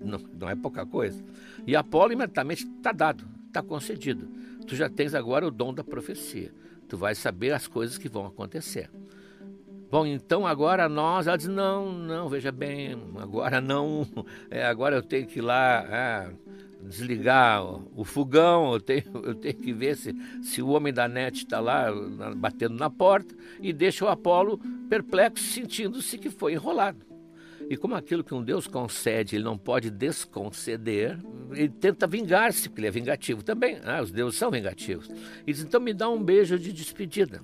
Não, 0.00 0.18
não 0.38 0.50
é 0.50 0.54
pouca 0.54 0.84
coisa. 0.84 1.24
E 1.66 1.74
Apolo 1.74 2.12
imediatamente 2.12 2.66
está 2.66 2.92
dado, 2.92 3.24
está 3.46 3.62
concedido. 3.62 4.28
Tu 4.66 4.76
já 4.76 4.90
tens 4.90 5.14
agora 5.14 5.46
o 5.46 5.50
dom 5.50 5.72
da 5.72 5.82
profecia. 5.82 6.52
Tu 6.88 6.96
vais 6.96 7.16
saber 7.16 7.52
as 7.52 7.66
coisas 7.66 7.96
que 7.96 8.08
vão 8.08 8.26
acontecer. 8.26 8.90
Bom, 9.88 10.04
então 10.04 10.44
agora 10.44 10.88
nós, 10.88 11.28
ela 11.28 11.36
diz, 11.36 11.46
não, 11.46 11.92
não, 11.92 12.28
veja 12.28 12.50
bem, 12.50 12.98
agora 13.18 13.60
não, 13.60 14.04
é, 14.50 14.66
agora 14.66 14.96
eu 14.96 15.02
tenho 15.02 15.26
que 15.28 15.38
ir 15.38 15.42
lá 15.42 15.86
é, 15.88 16.30
desligar 16.82 17.64
o, 17.64 17.88
o, 17.94 18.04
fogão, 18.04 18.72
eu 18.72 18.80
tenho, 18.80 19.04
eu 19.22 19.34
tenho 19.34 19.54
que 19.54 19.72
ver 19.72 19.96
se, 19.96 20.12
se 20.42 20.60
o 20.60 20.70
homem 20.70 20.92
da 20.92 21.06
net 21.06 21.38
está 21.38 21.60
lá 21.60 21.94
na, 21.94 22.34
batendo 22.34 22.74
na 22.74 22.90
porta 22.90 23.32
e 23.60 23.72
deixa 23.72 24.04
o 24.04 24.08
Apolo 24.08 24.58
perplexo, 24.88 25.44
sentindo-se 25.44 26.18
que 26.18 26.30
foi 26.30 26.54
enrolado. 26.54 27.06
E 27.68 27.76
como 27.76 27.94
aquilo 27.94 28.22
que 28.22 28.34
um 28.34 28.42
Deus 28.42 28.66
concede, 28.66 29.36
ele 29.36 29.44
não 29.44 29.58
pode 29.58 29.90
desconceder, 29.90 31.18
ele 31.50 31.68
tenta 31.68 32.06
vingar-se, 32.06 32.68
porque 32.68 32.80
ele 32.80 32.88
é 32.88 32.92
vingativo 32.92 33.42
também. 33.42 33.78
Ah, 33.84 34.00
os 34.02 34.12
deuses 34.12 34.38
são 34.38 34.50
vingativos. 34.52 35.08
E 35.44 35.52
diz, 35.52 35.62
então 35.62 35.80
me 35.80 35.92
dá 35.92 36.08
um 36.08 36.22
beijo 36.22 36.58
de 36.58 36.72
despedida. 36.72 37.40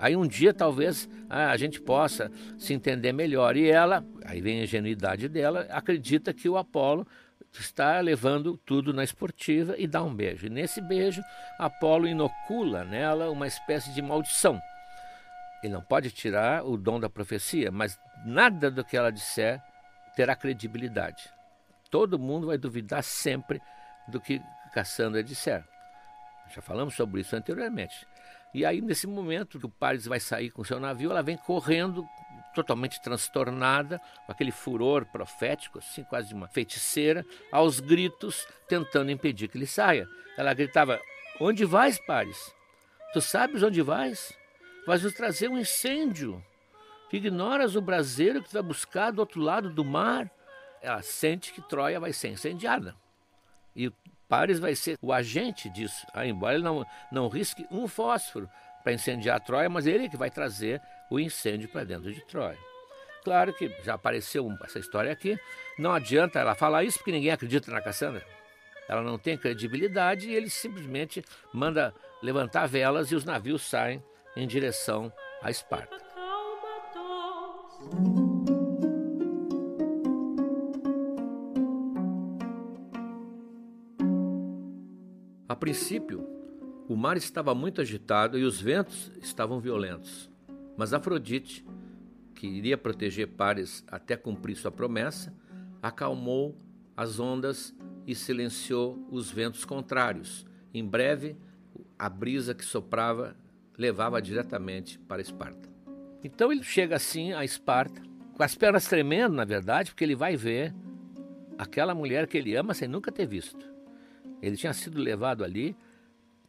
Aí 0.00 0.16
um 0.16 0.26
dia 0.26 0.54
talvez 0.54 1.06
ah, 1.28 1.50
a 1.50 1.56
gente 1.58 1.78
possa 1.78 2.32
se 2.56 2.72
entender 2.72 3.12
melhor. 3.12 3.54
E 3.54 3.70
ela, 3.70 4.02
aí 4.24 4.40
vem 4.40 4.60
a 4.60 4.64
ingenuidade 4.64 5.28
dela, 5.28 5.66
acredita 5.70 6.32
que 6.32 6.48
o 6.48 6.56
Apolo 6.56 7.06
está 7.52 8.00
levando 8.00 8.56
tudo 8.56 8.94
na 8.94 9.04
esportiva 9.04 9.74
e 9.76 9.86
dá 9.86 10.02
um 10.02 10.14
beijo. 10.14 10.46
E 10.46 10.50
nesse 10.50 10.80
beijo, 10.80 11.22
Apolo 11.58 12.08
inocula 12.08 12.82
nela 12.82 13.30
uma 13.30 13.46
espécie 13.46 13.92
de 13.92 14.00
maldição. 14.00 14.58
Ele 15.62 15.74
não 15.74 15.82
pode 15.82 16.10
tirar 16.10 16.64
o 16.64 16.78
dom 16.78 16.98
da 16.98 17.10
profecia, 17.10 17.70
mas 17.70 17.98
nada 18.24 18.70
do 18.70 18.82
que 18.82 18.96
ela 18.96 19.12
disser 19.12 19.62
terá 20.16 20.34
credibilidade. 20.34 21.30
Todo 21.90 22.18
mundo 22.18 22.46
vai 22.46 22.56
duvidar 22.56 23.02
sempre 23.02 23.60
do 24.08 24.18
que 24.18 24.40
Cassandra 24.72 25.22
disser. 25.22 25.62
Já 26.54 26.62
falamos 26.62 26.94
sobre 26.94 27.20
isso 27.20 27.36
anteriormente. 27.36 28.06
E 28.52 28.64
aí, 28.64 28.80
nesse 28.80 29.06
momento 29.06 29.58
que 29.58 29.66
o 29.66 29.70
Paris 29.70 30.06
vai 30.06 30.18
sair 30.18 30.50
com 30.50 30.64
seu 30.64 30.80
navio, 30.80 31.10
ela 31.10 31.22
vem 31.22 31.36
correndo, 31.36 32.06
totalmente 32.54 33.00
transtornada, 33.00 34.00
com 34.26 34.32
aquele 34.32 34.50
furor 34.50 35.06
profético, 35.06 35.78
assim, 35.78 36.02
quase 36.04 36.28
de 36.28 36.34
uma 36.34 36.48
feiticeira, 36.48 37.24
aos 37.52 37.78
gritos, 37.78 38.46
tentando 38.68 39.10
impedir 39.10 39.48
que 39.48 39.56
ele 39.56 39.66
saia. 39.66 40.08
Ela 40.36 40.52
gritava: 40.52 41.00
Onde 41.40 41.64
vais, 41.64 41.98
Paris? 41.98 42.52
Tu 43.12 43.20
sabes 43.20 43.62
onde 43.62 43.82
vais? 43.82 44.36
Vais 44.86 45.02
nos 45.02 45.14
trazer 45.14 45.48
um 45.48 45.58
incêndio. 45.58 46.44
Ignoras 47.12 47.74
o 47.74 47.80
braseiro 47.80 48.42
que 48.42 48.52
vai 48.52 48.62
buscar 48.62 49.10
do 49.10 49.18
outro 49.18 49.40
lado 49.40 49.68
do 49.68 49.84
mar? 49.84 50.30
Ela 50.80 51.02
sente 51.02 51.52
que 51.52 51.60
Troia 51.60 51.98
vai 51.98 52.12
ser 52.12 52.28
incendiada. 52.28 52.94
E 53.74 53.92
Paris 54.30 54.60
vai 54.60 54.76
ser 54.76 54.96
o 55.02 55.12
agente 55.12 55.68
disso, 55.68 56.06
ah, 56.14 56.24
embora 56.24 56.54
ele 56.54 56.62
não, 56.62 56.86
não 57.10 57.26
risque 57.26 57.66
um 57.68 57.88
fósforo 57.88 58.48
para 58.84 58.92
incendiar 58.92 59.40
Troia, 59.40 59.68
mas 59.68 59.88
ele 59.88 60.06
é 60.06 60.08
que 60.08 60.16
vai 60.16 60.30
trazer 60.30 60.80
o 61.10 61.18
incêndio 61.18 61.68
para 61.68 61.82
dentro 61.82 62.12
de 62.12 62.24
Troia. 62.26 62.56
Claro 63.24 63.52
que 63.52 63.68
já 63.82 63.94
apareceu 63.94 64.48
essa 64.62 64.78
história 64.78 65.10
aqui, 65.10 65.36
não 65.76 65.92
adianta 65.92 66.38
ela 66.38 66.54
falar 66.54 66.84
isso 66.84 66.98
porque 66.98 67.10
ninguém 67.10 67.32
acredita 67.32 67.72
na 67.72 67.82
Cassandra. 67.82 68.24
Ela 68.88 69.02
não 69.02 69.18
tem 69.18 69.36
credibilidade 69.36 70.28
e 70.28 70.34
ele 70.34 70.48
simplesmente 70.48 71.24
manda 71.52 71.92
levantar 72.22 72.66
velas 72.66 73.10
e 73.10 73.16
os 73.16 73.24
navios 73.24 73.62
saem 73.62 74.02
em 74.36 74.46
direção 74.46 75.12
a 75.42 75.50
Esparta. 75.50 75.96
Princípio, 85.60 86.26
o 86.88 86.96
mar 86.96 87.16
estava 87.16 87.54
muito 87.54 87.80
agitado 87.80 88.38
e 88.38 88.44
os 88.44 88.60
ventos 88.60 89.12
estavam 89.20 89.60
violentos. 89.60 90.30
Mas 90.76 90.94
Afrodite, 90.94 91.64
que 92.34 92.46
iria 92.46 92.78
proteger 92.78 93.28
Pares 93.28 93.84
até 93.86 94.16
cumprir 94.16 94.56
sua 94.56 94.72
promessa, 94.72 95.32
acalmou 95.82 96.56
as 96.96 97.20
ondas 97.20 97.74
e 98.06 98.14
silenciou 98.14 99.06
os 99.10 99.30
ventos 99.30 99.64
contrários. 99.64 100.46
Em 100.72 100.84
breve, 100.84 101.36
a 101.98 102.08
brisa 102.08 102.54
que 102.54 102.64
soprava 102.64 103.36
levava 103.76 104.20
diretamente 104.20 104.98
para 104.98 105.20
Esparta. 105.22 105.68
Então 106.24 106.50
ele 106.50 106.62
chega 106.62 106.96
assim 106.96 107.32
a 107.32 107.44
Esparta, 107.44 108.02
com 108.34 108.42
as 108.42 108.54
pernas 108.54 108.86
tremendo, 108.86 109.34
na 109.34 109.44
verdade, 109.44 109.90
porque 109.90 110.04
ele 110.04 110.16
vai 110.16 110.36
ver 110.36 110.74
aquela 111.58 111.94
mulher 111.94 112.26
que 112.26 112.38
ele 112.38 112.56
ama 112.56 112.72
sem 112.72 112.88
nunca 112.88 113.12
ter 113.12 113.26
visto. 113.26 113.69
Ele 114.42 114.56
tinha 114.56 114.72
sido 114.72 115.00
levado 115.00 115.44
ali 115.44 115.76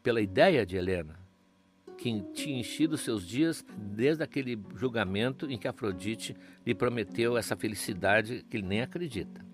pela 0.02 0.22
ideia 0.22 0.66
de 0.66 0.78
Helena, 0.78 1.20
que 1.98 2.22
tinha 2.34 2.60
enchido 2.60 2.98
seus 2.98 3.28
dias 3.28 3.64
desde 3.78 4.24
aquele 4.24 4.60
julgamento 4.76 5.50
em 5.50 5.58
que 5.58 5.68
Afrodite 5.68 6.36
lhe 6.66 6.74
prometeu 6.74 7.38
essa 7.38 7.56
felicidade 7.56 8.44
que 8.50 8.58
ele 8.58 8.66
nem 8.66 8.82
acredita. 8.82 9.46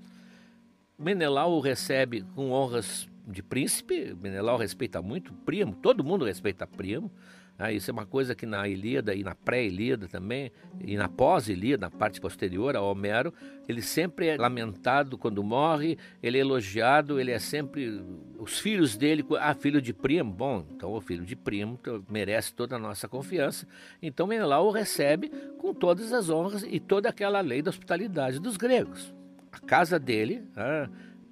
Menelau 0.97 1.53
o 1.53 1.59
recebe 1.59 2.23
com 2.33 2.51
honras 2.51 3.07
de 3.27 3.43
príncipe, 3.43 4.15
Menelau 4.21 4.57
respeita 4.57 5.01
muito 5.01 5.33
primo, 5.33 5.75
todo 5.75 6.03
mundo 6.03 6.25
respeita 6.25 6.65
primo, 6.65 7.11
ah, 7.59 7.71
isso 7.71 7.89
é 7.89 7.93
uma 7.93 8.05
coisa 8.05 8.35
que 8.35 8.45
na 8.45 8.67
Ilíada 8.67 9.15
e 9.15 9.23
na 9.23 9.33
pré-Ilíada 9.33 10.07
também, 10.07 10.51
e 10.79 10.95
na 10.95 11.09
pós-Ilíada, 11.09 11.87
na 11.87 11.91
parte 11.91 12.21
posterior 12.21 12.77
a 12.77 12.81
Homero, 12.81 13.33
ele 13.67 13.81
sempre 13.81 14.27
é 14.27 14.37
lamentado 14.37 15.17
quando 15.17 15.43
morre, 15.43 15.97
ele 16.21 16.37
é 16.37 16.41
elogiado, 16.41 17.19
ele 17.19 17.31
é 17.31 17.39
sempre. 17.39 17.99
Os 18.37 18.59
filhos 18.59 18.95
dele, 18.95 19.25
ah, 19.39 19.55
filho 19.55 19.81
de 19.81 19.91
primo, 19.91 20.31
bom, 20.31 20.63
então 20.75 20.93
o 20.93 21.01
filho 21.01 21.25
de 21.25 21.35
primo 21.35 21.79
merece 22.07 22.53
toda 22.53 22.75
a 22.75 22.79
nossa 22.79 23.07
confiança. 23.07 23.67
Então 24.01 24.27
Menelau 24.27 24.67
o 24.67 24.71
recebe 24.71 25.29
com 25.57 25.73
todas 25.73 26.13
as 26.13 26.29
honras 26.29 26.63
e 26.69 26.79
toda 26.79 27.09
aquela 27.09 27.41
lei 27.41 27.63
da 27.63 27.69
hospitalidade 27.69 28.39
dos 28.39 28.55
gregos. 28.55 29.11
A 29.51 29.59
casa 29.59 29.97
dele. 29.97 30.43
Ah, 30.55 30.87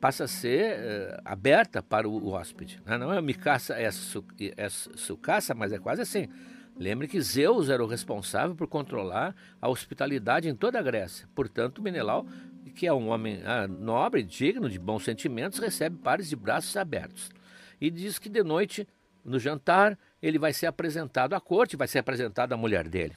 passa 0.06 0.26
a 0.26 0.28
ser 0.28 0.78
uh, 0.78 1.22
aberta 1.26 1.82
para 1.82 2.08
o, 2.08 2.28
o 2.28 2.30
hóspede. 2.34 2.80
Né? 2.86 2.96
Não 2.96 3.12
é 3.12 3.18
é, 3.18 3.92
su, 3.92 4.24
é 4.56 4.70
sucaça, 4.70 5.56
mas 5.56 5.72
é 5.74 5.80
quase 5.80 6.04
assim. 6.04 6.30
Lembre 6.78 7.08
que 7.08 7.20
Zeus 7.20 7.70
era 7.70 7.84
o 7.84 7.88
responsável 7.88 8.56
por 8.56 8.68
controlar 8.68 9.36
a 9.60 9.68
hospitalidade 9.68 10.48
em 10.48 10.54
toda 10.54 10.78
a 10.78 10.82
Grécia. 10.84 11.28
Portanto, 11.34 11.82
Menelau 11.82 12.28
que 12.76 12.86
é 12.86 12.94
um 12.94 13.08
homem 13.08 13.42
ah, 13.46 13.68
nobre, 13.68 14.22
digno, 14.22 14.70
de 14.70 14.78
bons 14.78 15.04
sentimentos, 15.04 15.58
recebe 15.58 15.98
Paris 15.98 16.30
de 16.30 16.36
braços 16.36 16.78
abertos. 16.78 17.32
E 17.82 17.90
diz 17.90 18.20
que 18.20 18.30
de 18.30 18.44
noite, 18.44 18.88
no 19.24 19.40
jantar, 19.40 19.98
ele 20.22 20.38
vai 20.38 20.54
ser 20.54 20.68
apresentado 20.68 21.34
à 21.34 21.42
corte, 21.42 21.76
vai 21.76 21.88
ser 21.88 21.98
apresentado 21.98 22.54
à 22.54 22.58
mulher 22.58 22.88
dele. 22.88 23.16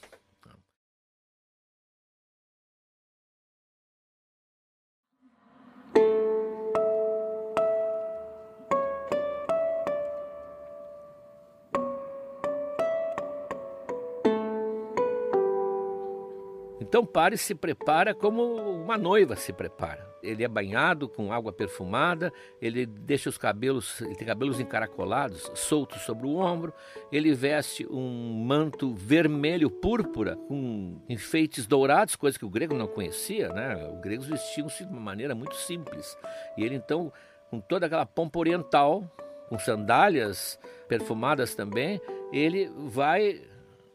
Então 16.88 17.04
Paris 17.04 17.42
se 17.42 17.54
prepara 17.54 18.14
como 18.14 18.42
uma 18.42 18.96
noiva 18.96 19.36
se 19.36 19.52
prepara. 19.52 20.08
Ele 20.22 20.42
é 20.42 20.48
banhado 20.48 21.06
com 21.06 21.30
água 21.30 21.52
perfumada, 21.52 22.32
ele 22.60 22.86
deixa 22.86 23.28
os 23.28 23.36
cabelos, 23.36 24.00
ele 24.00 24.16
tem 24.16 24.26
cabelos 24.26 24.58
encaracolados, 24.58 25.50
soltos 25.54 26.00
sobre 26.02 26.26
o 26.26 26.36
ombro, 26.36 26.72
ele 27.12 27.34
veste 27.34 27.86
um 27.88 28.42
manto 28.44 28.94
vermelho 28.94 29.70
púrpura 29.70 30.34
com 30.34 31.00
enfeites 31.08 31.66
dourados, 31.66 32.16
coisa 32.16 32.38
que 32.38 32.44
o 32.44 32.50
grego 32.50 32.74
não 32.74 32.88
conhecia, 32.88 33.50
né? 33.50 33.90
Os 33.92 34.00
gregos 34.00 34.26
vestiam-se 34.26 34.84
de 34.84 34.90
uma 34.90 35.00
maneira 35.00 35.34
muito 35.34 35.56
simples. 35.56 36.16
E 36.56 36.64
ele 36.64 36.74
então, 36.74 37.12
com 37.50 37.60
toda 37.60 37.86
aquela 37.86 38.06
pompa 38.06 38.38
oriental, 38.38 39.04
com 39.48 39.58
sandálias 39.58 40.58
perfumadas 40.88 41.54
também, 41.54 42.00
ele 42.32 42.70
vai 42.86 43.42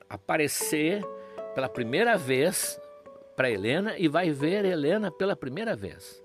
aparecer 0.07 1.03
pela 1.53 1.69
primeira 1.69 2.17
vez 2.17 2.79
para 3.35 3.49
Helena 3.49 3.97
e 3.97 4.07
vai 4.07 4.29
ver 4.31 4.65
Helena 4.65 5.11
pela 5.11 5.35
primeira 5.35 5.75
vez. 5.75 6.23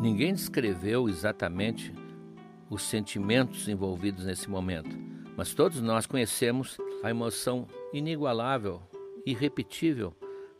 Ninguém 0.00 0.34
descreveu 0.34 1.08
exatamente 1.08 1.94
os 2.68 2.82
sentimentos 2.82 3.68
envolvidos 3.68 4.24
nesse 4.24 4.48
momento, 4.50 4.90
mas 5.36 5.54
todos 5.54 5.80
nós 5.80 6.06
conhecemos 6.06 6.78
a 7.02 7.10
emoção 7.10 7.66
inigualável, 7.92 8.82
irrepetível, 9.24 10.14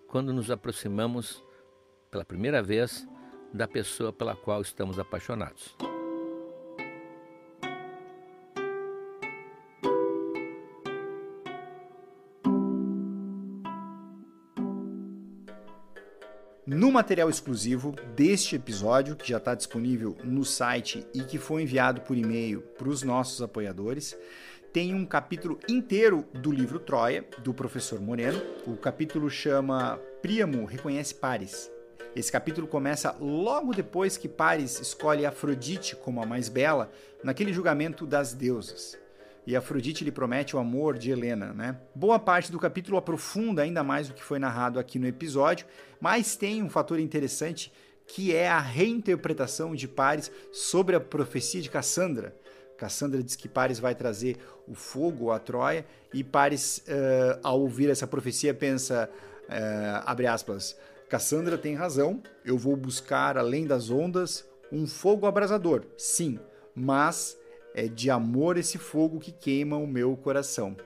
quando 0.06 0.32
nos 0.32 0.50
aproximamos 0.50 1.44
pela 2.10 2.24
primeira 2.24 2.62
vez 2.62 3.06
da 3.52 3.68
pessoa 3.68 4.12
pela 4.12 4.34
qual 4.34 4.60
estamos 4.60 4.98
apaixonados. 4.98 5.76
No 16.66 16.92
material 16.92 17.28
exclusivo 17.28 17.96
deste 18.14 18.54
episódio, 18.54 19.16
que 19.16 19.28
já 19.28 19.38
está 19.38 19.56
disponível 19.56 20.16
no 20.22 20.44
site 20.44 21.04
e 21.12 21.24
que 21.24 21.36
foi 21.36 21.62
enviado 21.62 22.00
por 22.02 22.16
e-mail 22.16 22.60
para 22.78 22.88
os 22.88 23.02
nossos 23.02 23.42
apoiadores, 23.42 24.16
tem 24.72 24.94
um 24.94 25.04
capítulo 25.04 25.58
inteiro 25.68 26.24
do 26.32 26.52
livro 26.52 26.78
Troia, 26.78 27.26
do 27.38 27.52
professor 27.52 28.00
Moreno. 28.00 28.40
O 28.64 28.76
capítulo 28.76 29.28
chama 29.28 29.98
Príamo 30.22 30.64
reconhece 30.64 31.12
pares. 31.12 31.68
Esse 32.14 32.32
capítulo 32.32 32.66
começa 32.66 33.14
logo 33.20 33.72
depois 33.72 34.16
que 34.16 34.28
Paris 34.28 34.80
escolhe 34.80 35.24
Afrodite 35.24 35.94
como 35.94 36.20
a 36.20 36.26
mais 36.26 36.48
bela 36.48 36.90
naquele 37.22 37.52
julgamento 37.52 38.04
das 38.04 38.32
deusas. 38.32 38.98
E 39.46 39.54
Afrodite 39.54 40.02
lhe 40.04 40.10
promete 40.10 40.56
o 40.56 40.58
amor 40.58 40.98
de 40.98 41.10
Helena, 41.10 41.52
né? 41.54 41.78
Boa 41.94 42.18
parte 42.18 42.50
do 42.50 42.58
capítulo 42.58 42.96
aprofunda 42.96 43.62
ainda 43.62 43.84
mais 43.84 44.10
o 44.10 44.12
que 44.12 44.24
foi 44.24 44.40
narrado 44.40 44.80
aqui 44.80 44.98
no 44.98 45.06
episódio, 45.06 45.66
mas 46.00 46.34
tem 46.34 46.62
um 46.62 46.68
fator 46.68 46.98
interessante 46.98 47.72
que 48.08 48.34
é 48.34 48.48
a 48.48 48.58
reinterpretação 48.58 49.74
de 49.74 49.86
Paris 49.86 50.32
sobre 50.52 50.96
a 50.96 51.00
profecia 51.00 51.62
de 51.62 51.70
Cassandra. 51.70 52.34
Cassandra 52.76 53.22
diz 53.22 53.36
que 53.36 53.48
Paris 53.48 53.78
vai 53.78 53.94
trazer 53.94 54.36
o 54.66 54.74
fogo 54.74 55.30
à 55.30 55.38
Troia 55.38 55.86
e 56.12 56.24
Paris, 56.24 56.82
uh, 56.88 57.38
ao 57.42 57.60
ouvir 57.60 57.88
essa 57.88 58.06
profecia, 58.06 58.52
pensa, 58.52 59.08
uh, 59.44 60.02
abre 60.04 60.26
aspas, 60.26 60.76
Cassandra 61.10 61.58
tem 61.58 61.74
razão, 61.74 62.22
eu 62.44 62.56
vou 62.56 62.76
buscar 62.76 63.36
além 63.36 63.66
das 63.66 63.90
ondas 63.90 64.48
um 64.70 64.86
fogo 64.86 65.26
abrasador, 65.26 65.84
sim, 65.98 66.38
mas 66.72 67.36
é 67.74 67.88
de 67.88 68.08
amor 68.08 68.56
esse 68.56 68.78
fogo 68.78 69.18
que 69.18 69.32
queima 69.32 69.76
o 69.76 69.88
meu 69.88 70.16
coração. 70.16 70.76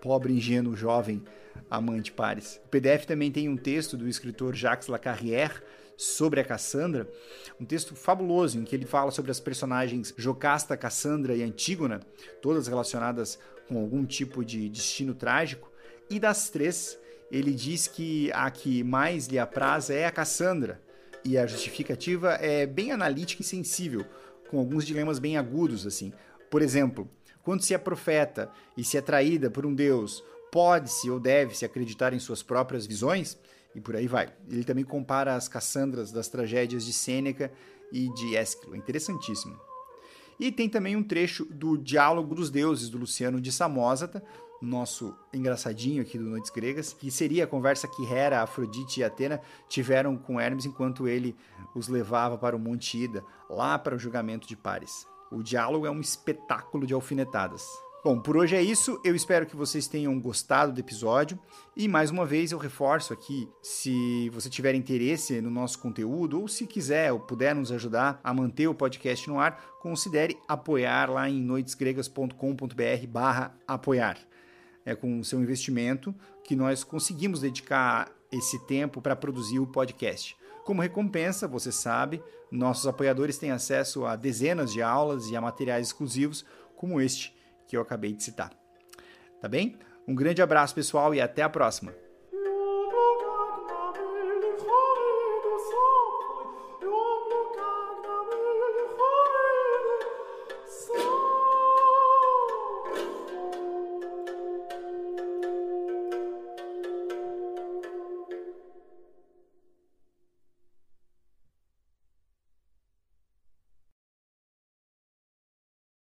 Pobre 0.00 0.32
ingênuo 0.32 0.76
jovem 0.76 1.24
amante 1.68 2.12
Paris. 2.12 2.60
O 2.64 2.68
PDF 2.68 3.04
também 3.04 3.32
tem 3.32 3.48
um 3.48 3.56
texto 3.56 3.96
do 3.96 4.06
escritor 4.06 4.54
Jacques 4.54 4.86
Lacarrière 4.86 5.60
sobre 5.96 6.38
a 6.38 6.44
Cassandra, 6.44 7.10
um 7.60 7.64
texto 7.64 7.96
fabuloso 7.96 8.60
em 8.60 8.62
que 8.62 8.76
ele 8.76 8.86
fala 8.86 9.10
sobre 9.10 9.32
as 9.32 9.40
personagens 9.40 10.14
Jocasta, 10.16 10.76
Cassandra 10.76 11.34
e 11.34 11.42
Antígona, 11.42 11.98
todas 12.40 12.68
relacionadas 12.68 13.40
com 13.66 13.76
algum 13.80 14.06
tipo 14.06 14.44
de 14.44 14.68
destino 14.68 15.14
trágico, 15.14 15.68
e 16.08 16.20
das 16.20 16.48
três, 16.48 16.96
ele 17.34 17.52
diz 17.52 17.88
que 17.88 18.30
a 18.32 18.48
que 18.48 18.84
mais 18.84 19.26
lhe 19.26 19.40
apraz 19.40 19.90
é 19.90 20.06
a 20.06 20.10
Cassandra, 20.12 20.80
e 21.24 21.36
a 21.36 21.46
justificativa 21.46 22.34
é 22.34 22.64
bem 22.64 22.92
analítica 22.92 23.42
e 23.42 23.44
sensível, 23.44 24.04
com 24.48 24.58
alguns 24.58 24.86
dilemas 24.86 25.18
bem 25.18 25.36
agudos, 25.36 25.84
assim. 25.84 26.12
Por 26.48 26.62
exemplo, 26.62 27.10
quando 27.42 27.62
se 27.62 27.74
é 27.74 27.78
profeta 27.78 28.52
e 28.76 28.84
se 28.84 28.96
é 28.96 29.00
traída 29.00 29.50
por 29.50 29.66
um 29.66 29.74
deus, 29.74 30.22
pode-se 30.52 31.10
ou 31.10 31.18
deve-se 31.18 31.64
acreditar 31.64 32.12
em 32.12 32.20
suas 32.20 32.40
próprias 32.40 32.86
visões? 32.86 33.36
E 33.74 33.80
por 33.80 33.96
aí 33.96 34.06
vai. 34.06 34.32
Ele 34.48 34.62
também 34.62 34.84
compara 34.84 35.34
as 35.34 35.48
Cassandras 35.48 36.12
das 36.12 36.28
tragédias 36.28 36.86
de 36.86 36.92
Sêneca 36.92 37.50
e 37.90 38.12
de 38.14 38.36
Ésquilo. 38.36 38.76
Interessantíssimo. 38.76 39.58
E 40.38 40.52
tem 40.52 40.68
também 40.68 40.94
um 40.94 41.02
trecho 41.02 41.44
do 41.46 41.76
Diálogo 41.76 42.32
dos 42.32 42.48
Deuses, 42.48 42.88
do 42.88 42.98
Luciano 42.98 43.40
de 43.40 43.50
Samosata, 43.50 44.22
nosso 44.64 45.16
engraçadinho 45.32 46.02
aqui 46.02 46.18
do 46.18 46.24
Noites 46.24 46.50
Gregas, 46.50 46.92
que 46.92 47.10
seria 47.10 47.44
a 47.44 47.46
conversa 47.46 47.88
que 47.88 48.06
Hera, 48.06 48.42
Afrodite 48.42 49.00
e 49.00 49.04
Atena 49.04 49.40
tiveram 49.68 50.16
com 50.16 50.40
Hermes 50.40 50.64
enquanto 50.64 51.08
ele 51.08 51.36
os 51.74 51.88
levava 51.88 52.38
para 52.38 52.56
o 52.56 52.58
Monte 52.58 52.98
Ida, 52.98 53.24
lá 53.48 53.78
para 53.78 53.94
o 53.94 53.98
julgamento 53.98 54.46
de 54.46 54.56
Paris. 54.56 55.06
O 55.30 55.42
diálogo 55.42 55.86
é 55.86 55.90
um 55.90 56.00
espetáculo 56.00 56.86
de 56.86 56.94
alfinetadas. 56.94 57.64
Bom, 58.04 58.20
por 58.20 58.36
hoje 58.36 58.54
é 58.54 58.60
isso. 58.60 59.00
Eu 59.02 59.16
espero 59.16 59.46
que 59.46 59.56
vocês 59.56 59.88
tenham 59.88 60.20
gostado 60.20 60.72
do 60.72 60.78
episódio. 60.78 61.38
E 61.74 61.88
mais 61.88 62.10
uma 62.10 62.26
vez 62.26 62.52
eu 62.52 62.58
reforço 62.58 63.14
aqui: 63.14 63.48
se 63.62 64.28
você 64.28 64.50
tiver 64.50 64.74
interesse 64.74 65.40
no 65.40 65.48
nosso 65.48 65.78
conteúdo, 65.78 66.38
ou 66.38 66.46
se 66.46 66.66
quiser 66.66 67.10
ou 67.10 67.18
puder 67.18 67.54
nos 67.54 67.72
ajudar 67.72 68.20
a 68.22 68.34
manter 68.34 68.68
o 68.68 68.74
podcast 68.74 69.26
no 69.26 69.40
ar, 69.40 69.58
considere 69.80 70.36
apoiar 70.46 71.08
lá 71.08 71.30
em 71.30 71.40
noitesgregas.com.br/barra 71.40 73.56
apoiar 73.66 74.18
é, 74.84 74.94
com 74.94 75.18
o 75.18 75.24
seu 75.24 75.40
investimento 75.40 76.14
que 76.44 76.54
nós 76.54 76.84
conseguimos 76.84 77.40
dedicar 77.40 78.10
esse 78.30 78.58
tempo 78.66 79.00
para 79.00 79.16
produzir 79.16 79.58
o 79.58 79.66
podcast. 79.66 80.36
Como 80.64 80.82
recompensa, 80.82 81.46
você 81.46 81.70
sabe, 81.70 82.22
nossos 82.50 82.86
apoiadores 82.86 83.38
têm 83.38 83.50
acesso 83.50 84.06
a 84.06 84.16
dezenas 84.16 84.72
de 84.72 84.82
aulas 84.82 85.28
e 85.28 85.36
a 85.36 85.40
materiais 85.40 85.88
exclusivos 85.88 86.44
como 86.76 87.00
este 87.00 87.34
que 87.66 87.76
eu 87.76 87.82
acabei 87.82 88.12
de 88.12 88.22
citar. 88.22 88.50
Tá 89.40 89.48
bem? 89.48 89.78
Um 90.06 90.14
grande 90.14 90.42
abraço, 90.42 90.74
pessoal, 90.74 91.14
e 91.14 91.20
até 91.20 91.42
a 91.42 91.48
próxima! 91.48 92.03